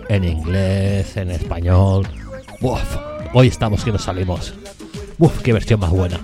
en 0.09 0.25
inglés, 0.25 1.15
en 1.15 1.31
español. 1.31 2.05
Uf, 2.59 2.81
hoy 3.33 3.47
estamos 3.47 3.81
que 3.85 3.93
nos 3.93 4.03
salimos. 4.03 4.53
Uf, 5.17 5.41
qué 5.41 5.53
versión 5.53 5.79
más 5.79 5.91
buena. 5.91 6.19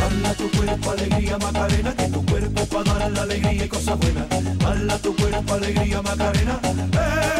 Dala 0.00 0.34
tu 0.34 0.50
cuerpo 0.50 0.90
alegría 0.92 1.38
Macarena, 1.38 1.96
que 1.96 2.08
tu 2.08 2.24
cuerpo 2.24 2.66
para 2.66 2.94
dar 2.94 3.10
la 3.10 3.22
alegría 3.22 3.64
y 3.64 3.68
cosas 3.68 3.98
buenas. 3.98 4.58
Dala 4.58 4.98
tu 4.98 5.14
cuerpo 5.16 5.54
alegría 5.54 6.00
Macarena. 6.00 6.60
¡Eh! 6.64 7.39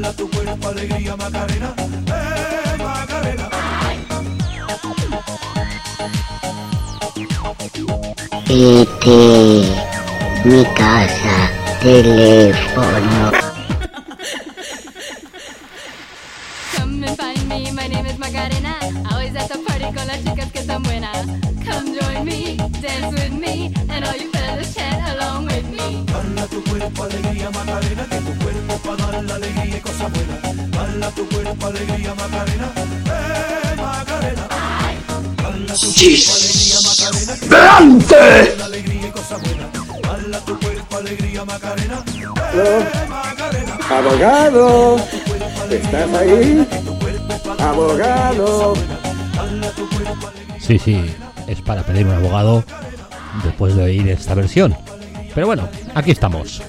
Regala 0.00 0.16
tu 0.16 0.30
cuerpo 0.30 0.68
alegría, 0.68 1.14
Macarena. 1.14 1.74
¡Eh, 1.76 2.76
Macarena! 2.78 3.48
Este, 8.48 9.62
mi 10.44 10.64
casa, 10.74 11.50
teléfono. 11.82 13.19
Abogado, 44.20 44.96
¿estás 45.70 46.12
ahí? 46.12 46.68
Abogado. 47.58 48.74
Sí, 50.58 50.78
sí, 50.78 51.16
es 51.46 51.62
para 51.62 51.82
pedir 51.82 52.04
un 52.04 52.12
abogado 52.12 52.62
después 53.42 53.74
de 53.76 53.84
oír 53.84 54.08
esta 54.08 54.34
versión. 54.34 54.76
Pero 55.34 55.46
bueno, 55.46 55.66
aquí 55.94 56.10
estamos. 56.10 56.60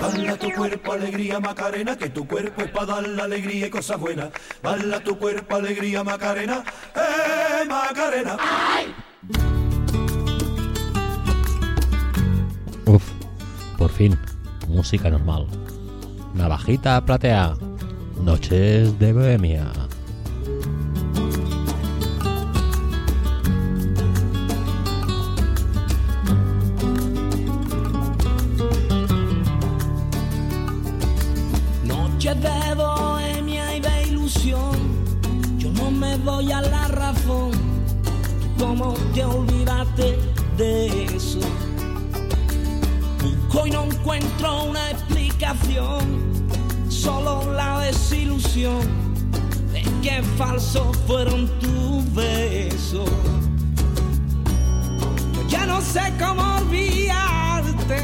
Baila 0.00 0.36
tu 0.38 0.52
cuerpo 0.54 0.92
alegría 0.92 1.38
Macarena, 1.38 1.98
que 1.98 2.08
tu 2.08 2.26
cuerpo 2.26 2.62
es 2.62 2.70
para 2.70 2.86
dar 2.86 3.08
la 3.08 3.24
alegría 3.24 3.66
y 3.66 3.70
cosas 3.70 4.00
buenas. 4.00 4.30
Baila 4.62 5.00
tu 5.00 5.18
cuerpo 5.18 5.56
alegría 5.56 6.02
Macarena, 6.02 6.64
eh 6.96 7.66
Macarena. 7.68 8.38
música 14.88 15.10
normal. 15.10 15.46
Navajita 16.34 16.98
platea. 17.04 17.54
Noches 18.24 18.98
de 18.98 19.12
Bohemia. 19.12 19.77
de 49.72 49.82
que 50.02 50.22
falso 50.36 50.92
fueron 51.06 51.48
tus 51.58 52.14
besos. 52.14 53.10
Yo 55.34 55.48
ya 55.48 55.66
no 55.66 55.80
sé 55.80 56.12
cómo 56.18 56.42
olvidarte, 56.56 58.00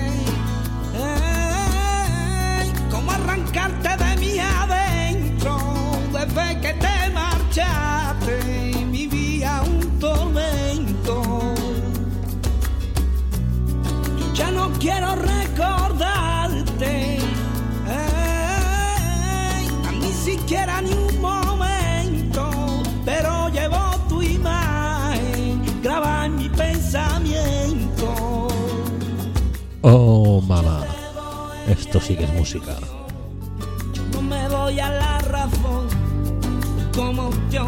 cómo 2.91 3.11
arrancarte 3.13 3.91
de 4.05 4.17
mi 4.21 4.39
adentro 4.39 5.59
desde 6.13 6.61
que 6.61 6.73
te 6.75 7.11
marchaste. 7.13 8.77
Mi 8.91 9.07
un 9.69 9.99
tormento. 9.99 11.55
Ya 14.35 14.51
no 14.51 14.71
quiero 14.79 15.15
esto 31.95 32.09
sí 32.09 32.17
que 32.17 32.25
es 32.25 32.33
música. 32.33 32.77
Yo 33.93 34.03
no 34.13 34.23
me 34.23 34.49
doy 34.49 34.81
a 34.81 34.91
la 34.91 35.19
razón, 35.21 35.87
como 36.93 37.31
te 37.51 37.61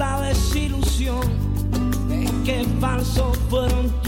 la 0.00 0.18
desilusión. 0.22 1.20
De 2.08 2.24
que 2.44 2.64
falso 2.80 3.32
fueron 3.50 3.99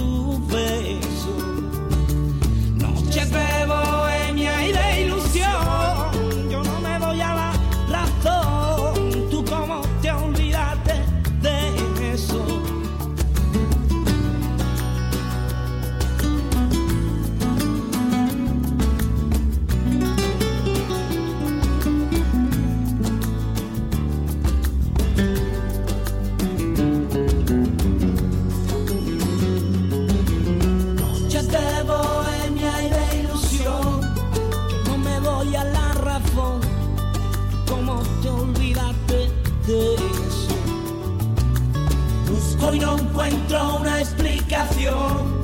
encuentro 43.12 43.76
una 43.76 44.00
explicación, 44.00 45.42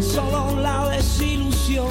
solo 0.00 0.58
la 0.60 0.88
desilusión 0.88 1.88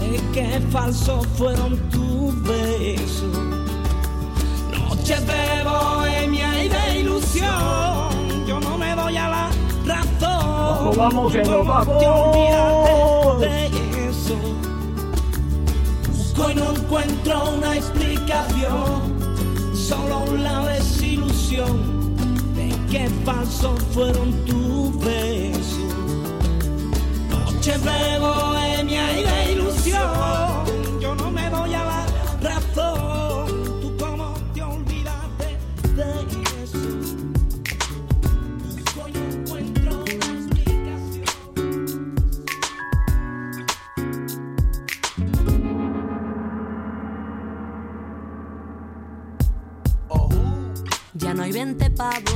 de 0.00 0.20
que 0.32 0.60
falsos 0.72 1.24
fueron 1.38 1.76
tus 1.90 2.42
besos. 2.42 3.38
Noches 4.72 5.24
de 5.24 5.62
bohemia 5.64 6.64
y 6.64 6.68
de 6.68 7.00
ilusión, 7.00 8.46
yo 8.46 8.58
no 8.58 8.76
me 8.76 8.96
doy 8.96 9.16
a 9.16 9.28
la 9.28 9.50
razón. 9.86 10.16
Vamos, 10.20 10.96
vamos, 10.96 11.32
que 11.32 11.42
nos 11.44 11.66
vamos. 11.66 13.40
De 13.40 13.66
eso. 14.08 14.36
Busco 16.08 16.50
y 16.50 16.54
no 16.56 16.72
encuentro 16.72 17.50
una 17.50 17.76
explicación, 17.76 19.14
solo 19.74 20.24
la 20.36 20.66
desilusión 20.66 21.84
de 21.88 21.93
que 22.94 23.08
falsos 23.24 23.82
fueron 23.92 24.30
tus 24.44 25.04
besos. 25.04 25.94
Noches 27.28 27.82
de 27.82 28.18
bohemia 28.20 29.18
y 29.18 29.22
de 29.24 29.52
ilusión, 29.52 31.00
yo 31.00 31.14
no 31.16 31.28
me 31.32 31.50
doy 31.50 31.74
a 31.74 31.84
la 31.84 32.06
razón. 32.40 33.80
Tú 33.80 33.96
cómo 33.98 34.34
te 34.54 34.62
olvidaste 34.62 35.58
de 35.96 36.08
eso. 36.62 36.78
Busco 38.62 39.08
encuentro 39.08 40.04
explicación. 40.04 41.24
Ya 51.14 51.32
no 51.34 51.42
hay 51.42 51.52
20 51.52 51.90
pavos, 51.90 52.33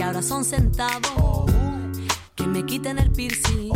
que 0.00 0.04
ahora 0.04 0.22
son 0.22 0.46
centavos. 0.46 1.44
Que 2.34 2.46
me 2.46 2.64
quiten 2.64 2.98
el 2.98 3.10
piercing, 3.10 3.70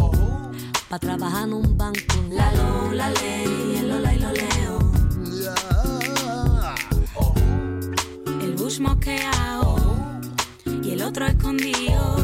pa' 0.88 0.98
trabajar 0.98 1.46
en 1.48 1.52
un 1.52 1.76
banco. 1.76 2.16
La 2.30 2.50
lo, 2.54 2.92
la 2.92 3.10
ley, 3.10 3.76
el 3.80 3.88
lola 3.90 4.14
y 4.14 4.18
lo 4.18 4.32
leo. 4.32 4.78
El 8.40 8.54
bush 8.54 8.80
mosqueado 8.80 9.76
y 10.82 10.92
el 10.92 11.02
otro 11.02 11.26
escondido. 11.26 12.16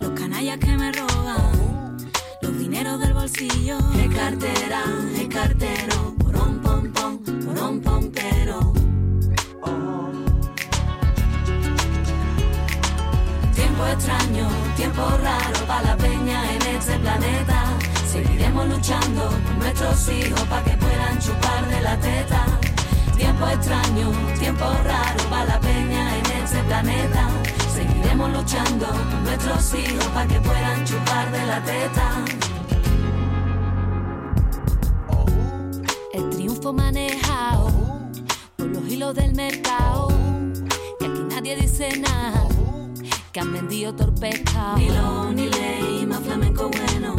Los 0.00 0.12
canallas 0.12 0.58
que 0.58 0.76
me 0.76 0.92
roban, 0.92 1.96
los 2.40 2.56
dineros 2.56 3.00
del 3.00 3.14
bolsillo. 3.14 3.78
Es 3.98 4.14
cartera, 4.14 4.84
es 5.16 5.26
cartero, 5.26 5.97
extraño, 13.98 14.48
tiempo 14.76 15.02
raro 15.22 15.66
para 15.66 15.82
la 15.82 15.96
peña 15.96 16.40
en 16.52 16.62
este 16.76 16.98
planeta. 17.00 17.64
Seguiremos 18.06 18.68
luchando 18.68 19.28
por 19.28 19.54
nuestros 19.58 20.08
hijos 20.08 20.40
para 20.42 20.62
que 20.62 20.76
puedan 20.76 21.18
chupar 21.18 21.68
de 21.68 21.80
la 21.82 21.96
teta. 21.98 22.46
Tiempo 23.16 23.48
extraño, 23.48 24.12
tiempo 24.38 24.64
raro 24.84 25.22
para 25.28 25.44
la 25.46 25.60
peña 25.60 26.16
en 26.16 26.26
este 26.42 26.62
planeta. 26.62 27.28
Seguiremos 27.74 28.32
luchando 28.32 28.86
por 28.86 29.20
nuestros 29.26 29.74
hijos 29.74 30.06
para 30.14 30.26
que 30.28 30.40
puedan 30.40 30.84
chupar 30.84 31.32
de 31.32 31.46
la 31.46 31.60
teta. 31.64 32.24
El 36.12 36.30
triunfo 36.30 36.72
manejado 36.72 37.72
por 38.56 38.66
los 38.66 38.88
hilos 38.88 39.14
del 39.16 39.34
mercado. 39.34 40.08
Que 41.00 41.06
aquí 41.06 41.22
nadie 41.30 41.56
dice 41.56 41.98
nada 41.98 42.37
que 43.32 43.40
han 43.40 43.52
vendido 43.52 43.94
torpezca. 43.94 44.74
Ni 44.76 44.88
lo, 44.88 45.32
ni 45.32 45.48
ley, 45.48 46.06
más 46.06 46.20
flamenco 46.20 46.70
bueno. 46.70 47.16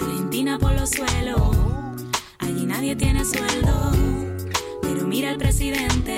Argentina 0.00 0.58
por 0.58 0.72
los 0.72 0.90
suelos, 0.90 1.56
allí 2.38 2.66
nadie 2.66 2.96
tiene 2.96 3.24
sueldo. 3.24 3.92
Pero 4.82 5.06
mira 5.06 5.30
el 5.30 5.38
presidente, 5.38 6.16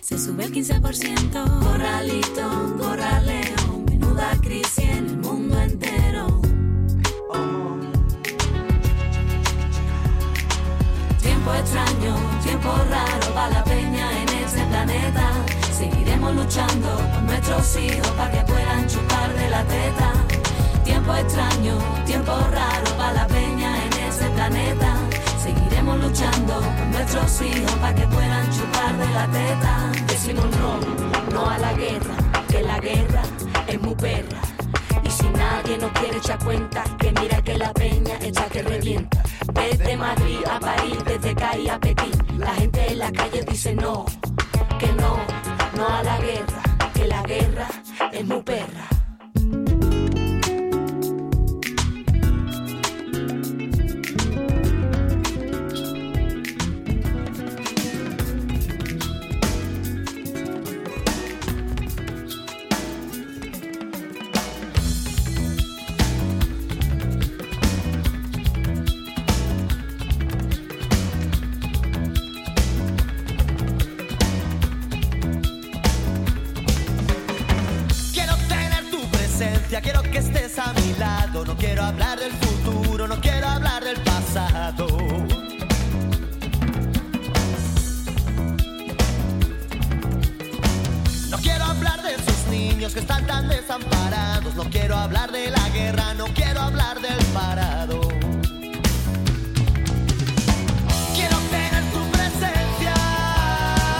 se 0.00 0.18
sube 0.18 0.44
el 0.44 0.52
15%. 0.52 1.60
Corralito, 1.62 2.76
corraleo, 2.78 3.84
menuda 3.88 4.30
crisis 4.40 4.78
en 4.78 5.06
el 5.06 5.16
mundo 5.18 5.60
entero. 5.60 6.40
Tiempo 11.20 11.54
extraño, 11.54 12.16
tiempo 12.42 12.68
raro 12.90 13.21
Seguiremos 16.22 16.44
luchando 16.46 16.88
por 17.12 17.22
nuestros 17.24 17.76
hijos 17.78 18.08
para 18.10 18.30
que 18.30 18.52
puedan 18.52 18.86
chupar 18.86 19.34
de 19.34 19.50
la 19.50 19.64
teta. 19.64 20.12
Tiempo 20.84 21.14
extraño, 21.16 21.78
tiempo 22.06 22.32
raro 22.52 22.90
para 22.96 23.12
la 23.12 23.26
peña 23.26 23.84
en 23.84 23.92
este 24.08 24.30
planeta. 24.30 24.94
Seguiremos 25.42 26.00
luchando 26.00 26.60
por 26.60 26.86
nuestros 26.92 27.42
hijos 27.42 27.72
para 27.72 27.94
que 27.96 28.06
puedan 28.06 28.48
chupar 28.52 28.96
de 28.98 29.08
la 29.12 29.26
teta. 29.26 29.92
Decimos 30.06 30.46
no, 30.60 30.78
no 31.32 31.50
a 31.50 31.58
la 31.58 31.72
guerra, 31.72 32.14
que 32.48 32.62
la 32.62 32.78
guerra 32.78 33.22
es 33.66 33.80
muy 33.80 33.96
perra. 33.96 34.42
Y 35.02 35.10
si 35.10 35.28
nadie 35.28 35.76
nos 35.76 35.90
quiere 35.90 36.18
echar 36.18 36.38
cuenta, 36.38 36.84
que 37.00 37.10
mira 37.20 37.42
que 37.42 37.58
la 37.58 37.72
peña 37.74 38.14
está 38.18 38.44
que 38.44 38.62
revienta. 38.62 39.24
Desde 39.54 39.96
Madrid 39.96 40.38
a 40.48 40.60
París, 40.60 40.98
desde 41.04 41.34
CAI 41.34 41.68
a 41.68 41.80
Pekín, 41.80 42.38
la 42.38 42.54
gente 42.54 42.92
en 42.92 42.98
la 43.00 43.10
calle 43.10 43.42
dice 43.42 43.74
no, 43.74 44.06
que 44.78 44.86
no, 44.92 45.18
no 45.76 45.86
a 45.86 46.02
la 46.02 46.18
guerra, 46.18 46.62
que 46.94 47.06
la 47.06 47.22
guerra 47.22 47.68
es 48.12 48.24
muy 48.24 48.42
perra. 48.42 48.91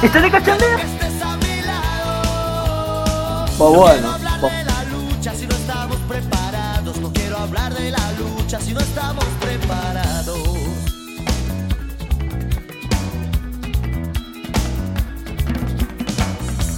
¿Está 0.02 0.20
de 0.20 0.30
cachondeo? 0.30 0.76
Pues 3.58 3.76
bueno, 3.76 4.10
hablar 4.10 4.40
pues- 4.40 4.52
de 4.52 4.64
la 4.64 4.84
lucha 4.84 5.34
si 5.34 5.46
no 5.46 5.54
estamos 5.54 5.96
preparados. 6.08 6.96
No 7.00 7.12
quiero 7.12 7.38
hablar 7.38 7.74
de 7.74 7.90
la 7.90 8.12
lucha 8.12 8.60
si 8.60 8.74
no 8.74 8.80
estamos 8.80 9.24
preparados. 9.40 10.38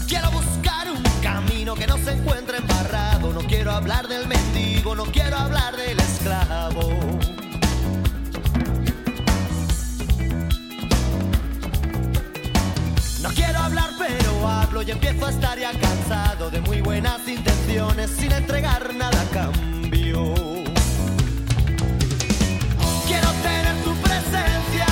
Quiero 0.07 0.31
buscar 0.31 0.91
un 0.91 1.03
camino 1.23 1.75
que 1.75 1.87
no 1.87 1.97
se 1.99 2.13
encuentre 2.13 2.59
embarrado. 2.59 3.33
No 3.33 3.41
quiero 3.41 3.73
hablar 3.73 4.07
del 4.09 4.27
mendigo, 4.27 4.95
no 4.95 5.05
quiero 5.07 5.37
hablar 5.37 5.77
del 5.77 5.99
esclavo. 5.99 6.04
Y 14.83 14.91
empiezo 14.91 15.27
a 15.27 15.31
estar 15.31 15.57
ya 15.57 15.71
cansado 15.71 16.51
de 16.51 16.61
muy 16.61 16.81
buenas 16.81 17.29
intenciones 17.29 18.11
sin 18.11 18.33
entregar 18.33 18.93
nada 18.95 19.21
a 19.21 19.25
cambio. 19.27 20.35
Quiero 23.07 23.29
tener 23.43 23.77
tu 23.85 23.95
presencia, 24.03 24.87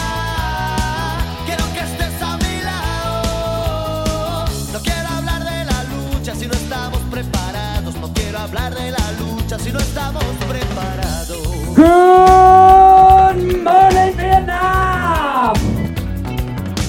quiero 1.46 1.64
que 1.74 1.80
estés 1.80 2.22
a 2.22 2.36
mi 2.36 2.62
lado. 2.62 4.44
No 4.72 4.78
quiero 4.80 5.08
hablar 5.08 5.42
de 5.42 5.64
la 5.64 5.84
lucha 5.84 6.34
si 6.36 6.46
no 6.46 6.54
estamos 6.54 7.00
preparados. 7.10 7.94
No 7.96 8.14
quiero 8.14 8.38
hablar 8.38 8.74
de 8.74 8.90
la 8.92 9.12
lucha 9.18 9.58
si 9.58 9.72
no 9.72 9.80
estamos 9.80 10.24
preparados. 10.48 11.38
Good 11.76 13.62
morning, 13.64 14.16
Vietnam. 14.16 15.54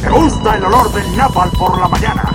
Me 0.04 0.10
gusta 0.10 0.58
el 0.58 0.64
olor 0.66 0.94
del 0.94 1.18
napal 1.18 1.50
por 1.58 1.80
la 1.80 1.88
mañana. 1.88 2.33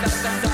da 0.00 0.08
da 0.22 0.42
da 0.42 0.51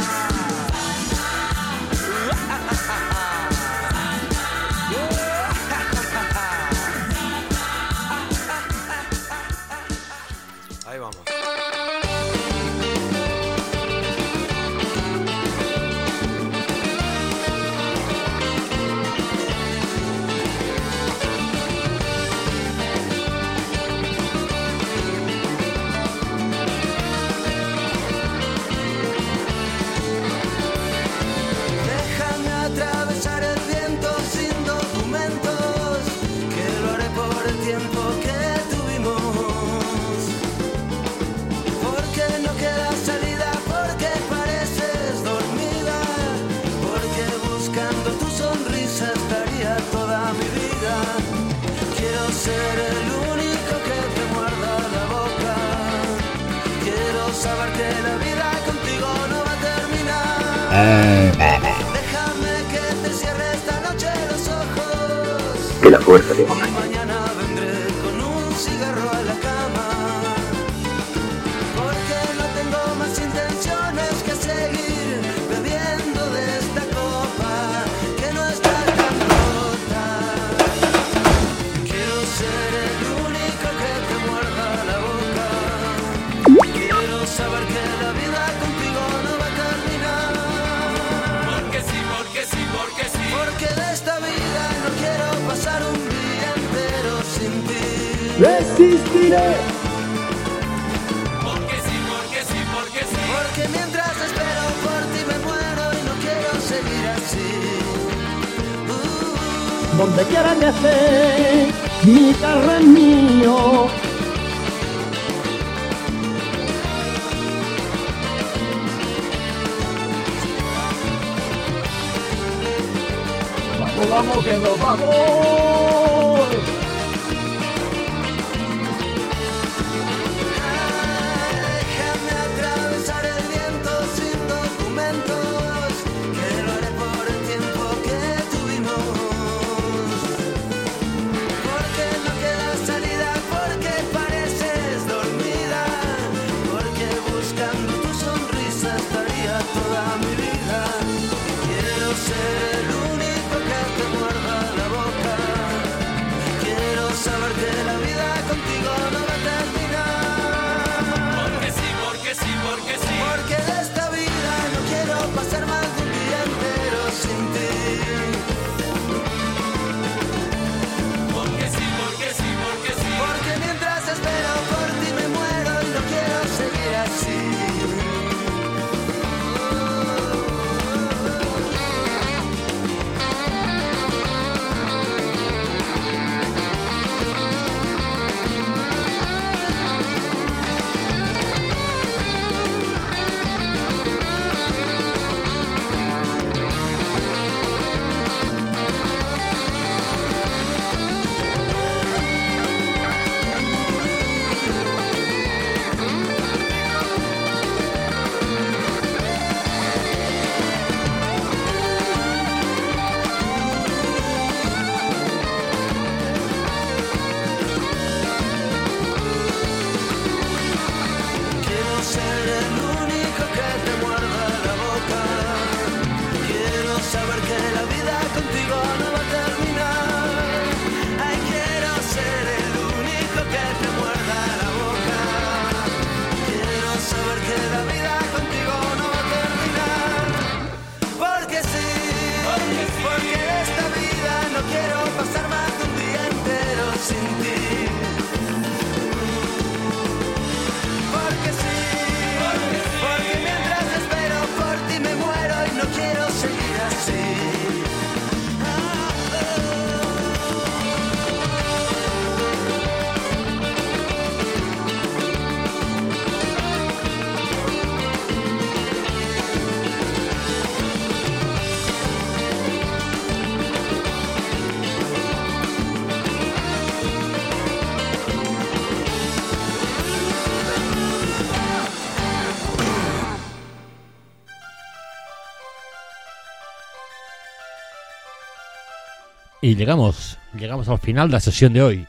Y 289.60 289.74
llegamos, 289.74 290.39
llegamos 290.55 290.89
al 290.89 290.98
final 290.98 291.28
de 291.28 291.32
la 291.32 291.40
sesión 291.40 291.72
de 291.72 291.82
hoy. 291.82 292.06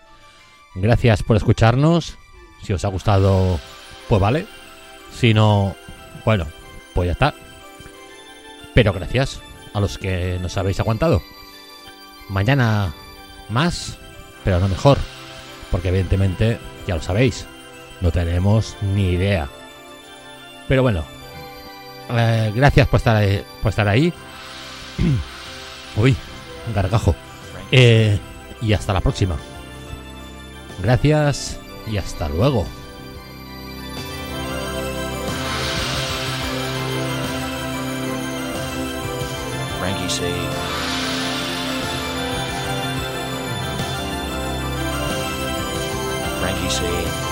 Gracias 0.76 1.24
por 1.24 1.36
escucharnos. 1.36 2.16
Si 2.64 2.74
os 2.74 2.86
ha 2.86 2.90
gustado, 2.90 3.60
pues 4.08 4.22
vale. 4.22 4.46
Si 5.12 5.34
no, 5.34 5.76
bueno, 6.26 6.46
pues 6.94 7.08
ya 7.08 7.14
está. 7.14 7.34
Pero 8.76 8.94
gracias 8.94 9.42
a 9.74 9.80
los 9.80 9.98
que 9.98 10.38
nos 10.42 10.58
habéis 10.58 10.80
aguantado. 10.80 11.24
Mañana 12.30 12.94
más, 13.50 13.98
pero 14.44 14.60
no 14.60 14.68
mejor. 14.68 15.00
Porque 15.72 15.90
evidentemente, 15.90 16.60
ya 16.88 16.96
lo 16.96 17.02
sabéis, 17.02 17.48
no 18.02 18.12
tenemos 18.12 18.76
ni 18.82 19.10
idea. 19.10 19.50
Pero 20.68 20.84
bueno, 20.84 21.04
eh, 22.12 22.52
gracias 22.56 22.88
por 22.88 22.98
estar, 22.98 23.24
por 23.64 23.70
estar 23.70 23.88
ahí. 23.88 24.14
Uy, 25.98 26.16
gargajo. 26.76 27.16
Eh, 27.72 28.20
y 28.62 28.74
hasta 28.74 28.94
la 28.94 29.02
próxima. 29.02 29.38
Gracias 30.82 31.60
y 31.88 31.98
hasta 31.98 32.30
luego. 32.30 32.66
Frankie 39.80 40.10
C. 40.10 40.32
Frankie 46.42 46.70
C. 46.70 47.29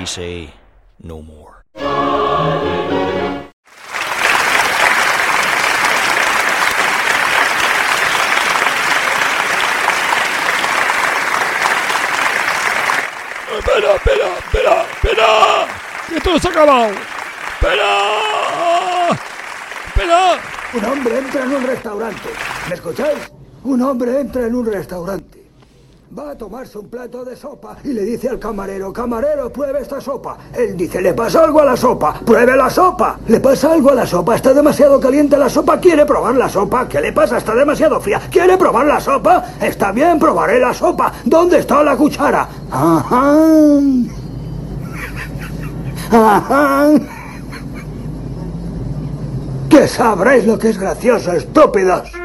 He 0.00 0.06
Say 0.06 0.50
No 1.02 1.20
More. 1.20 1.62
Espera, 13.58 13.94
espera, 13.94 14.38
espera, 14.38 14.86
espera. 14.90 15.66
Esto 16.16 16.30
no 16.30 16.38
se 16.38 16.48
ha 16.48 16.50
acabado. 16.50 16.94
Espera. 17.52 17.90
Espera. 19.86 20.40
Un 20.72 20.84
hombre 20.86 21.18
entra 21.18 21.44
en 21.44 21.52
un 21.52 21.62
restaurante. 21.66 22.28
¿Me 22.70 22.74
escucháis? 22.74 23.30
Un 23.64 23.82
hombre 23.82 24.18
entra 24.18 24.46
en 24.46 24.54
un 24.54 24.64
restaurante. 24.64 25.39
Va 26.18 26.30
a 26.30 26.34
tomarse 26.36 26.76
un 26.76 26.88
plato 26.88 27.24
de 27.24 27.36
sopa 27.36 27.76
y 27.84 27.92
le 27.92 28.02
dice 28.02 28.28
al 28.28 28.40
camarero, 28.40 28.92
camarero, 28.92 29.48
pruebe 29.52 29.80
esta 29.80 30.00
sopa. 30.00 30.36
Él 30.52 30.76
dice, 30.76 31.00
le 31.00 31.14
pasa 31.14 31.44
algo 31.44 31.60
a 31.60 31.64
la 31.64 31.76
sopa, 31.76 32.14
pruebe 32.26 32.56
la 32.56 32.68
sopa. 32.68 33.20
Le 33.28 33.38
pasa 33.38 33.72
algo 33.72 33.90
a 33.90 33.94
la 33.94 34.04
sopa, 34.04 34.34
está 34.34 34.52
demasiado 34.52 34.98
caliente 34.98 35.38
la 35.38 35.48
sopa, 35.48 35.78
quiere 35.78 36.04
probar 36.04 36.34
la 36.34 36.48
sopa. 36.48 36.88
¿Qué 36.88 37.00
le 37.00 37.12
pasa? 37.12 37.38
Está 37.38 37.54
demasiado 37.54 38.00
fría. 38.00 38.20
¿Quiere 38.28 38.58
probar 38.58 38.86
la 38.86 39.00
sopa? 39.00 39.44
Está 39.60 39.92
bien, 39.92 40.18
probaré 40.18 40.58
la 40.58 40.74
sopa. 40.74 41.12
¿Dónde 41.24 41.58
está 41.58 41.80
la 41.84 41.96
cuchara? 41.96 42.48
Ajá. 42.72 43.38
Ajá. 46.10 46.88
Que 49.68 49.86
sabréis 49.86 50.44
lo 50.44 50.58
que 50.58 50.70
es 50.70 50.78
gracioso, 50.78 51.30
estúpidos. 51.30 52.19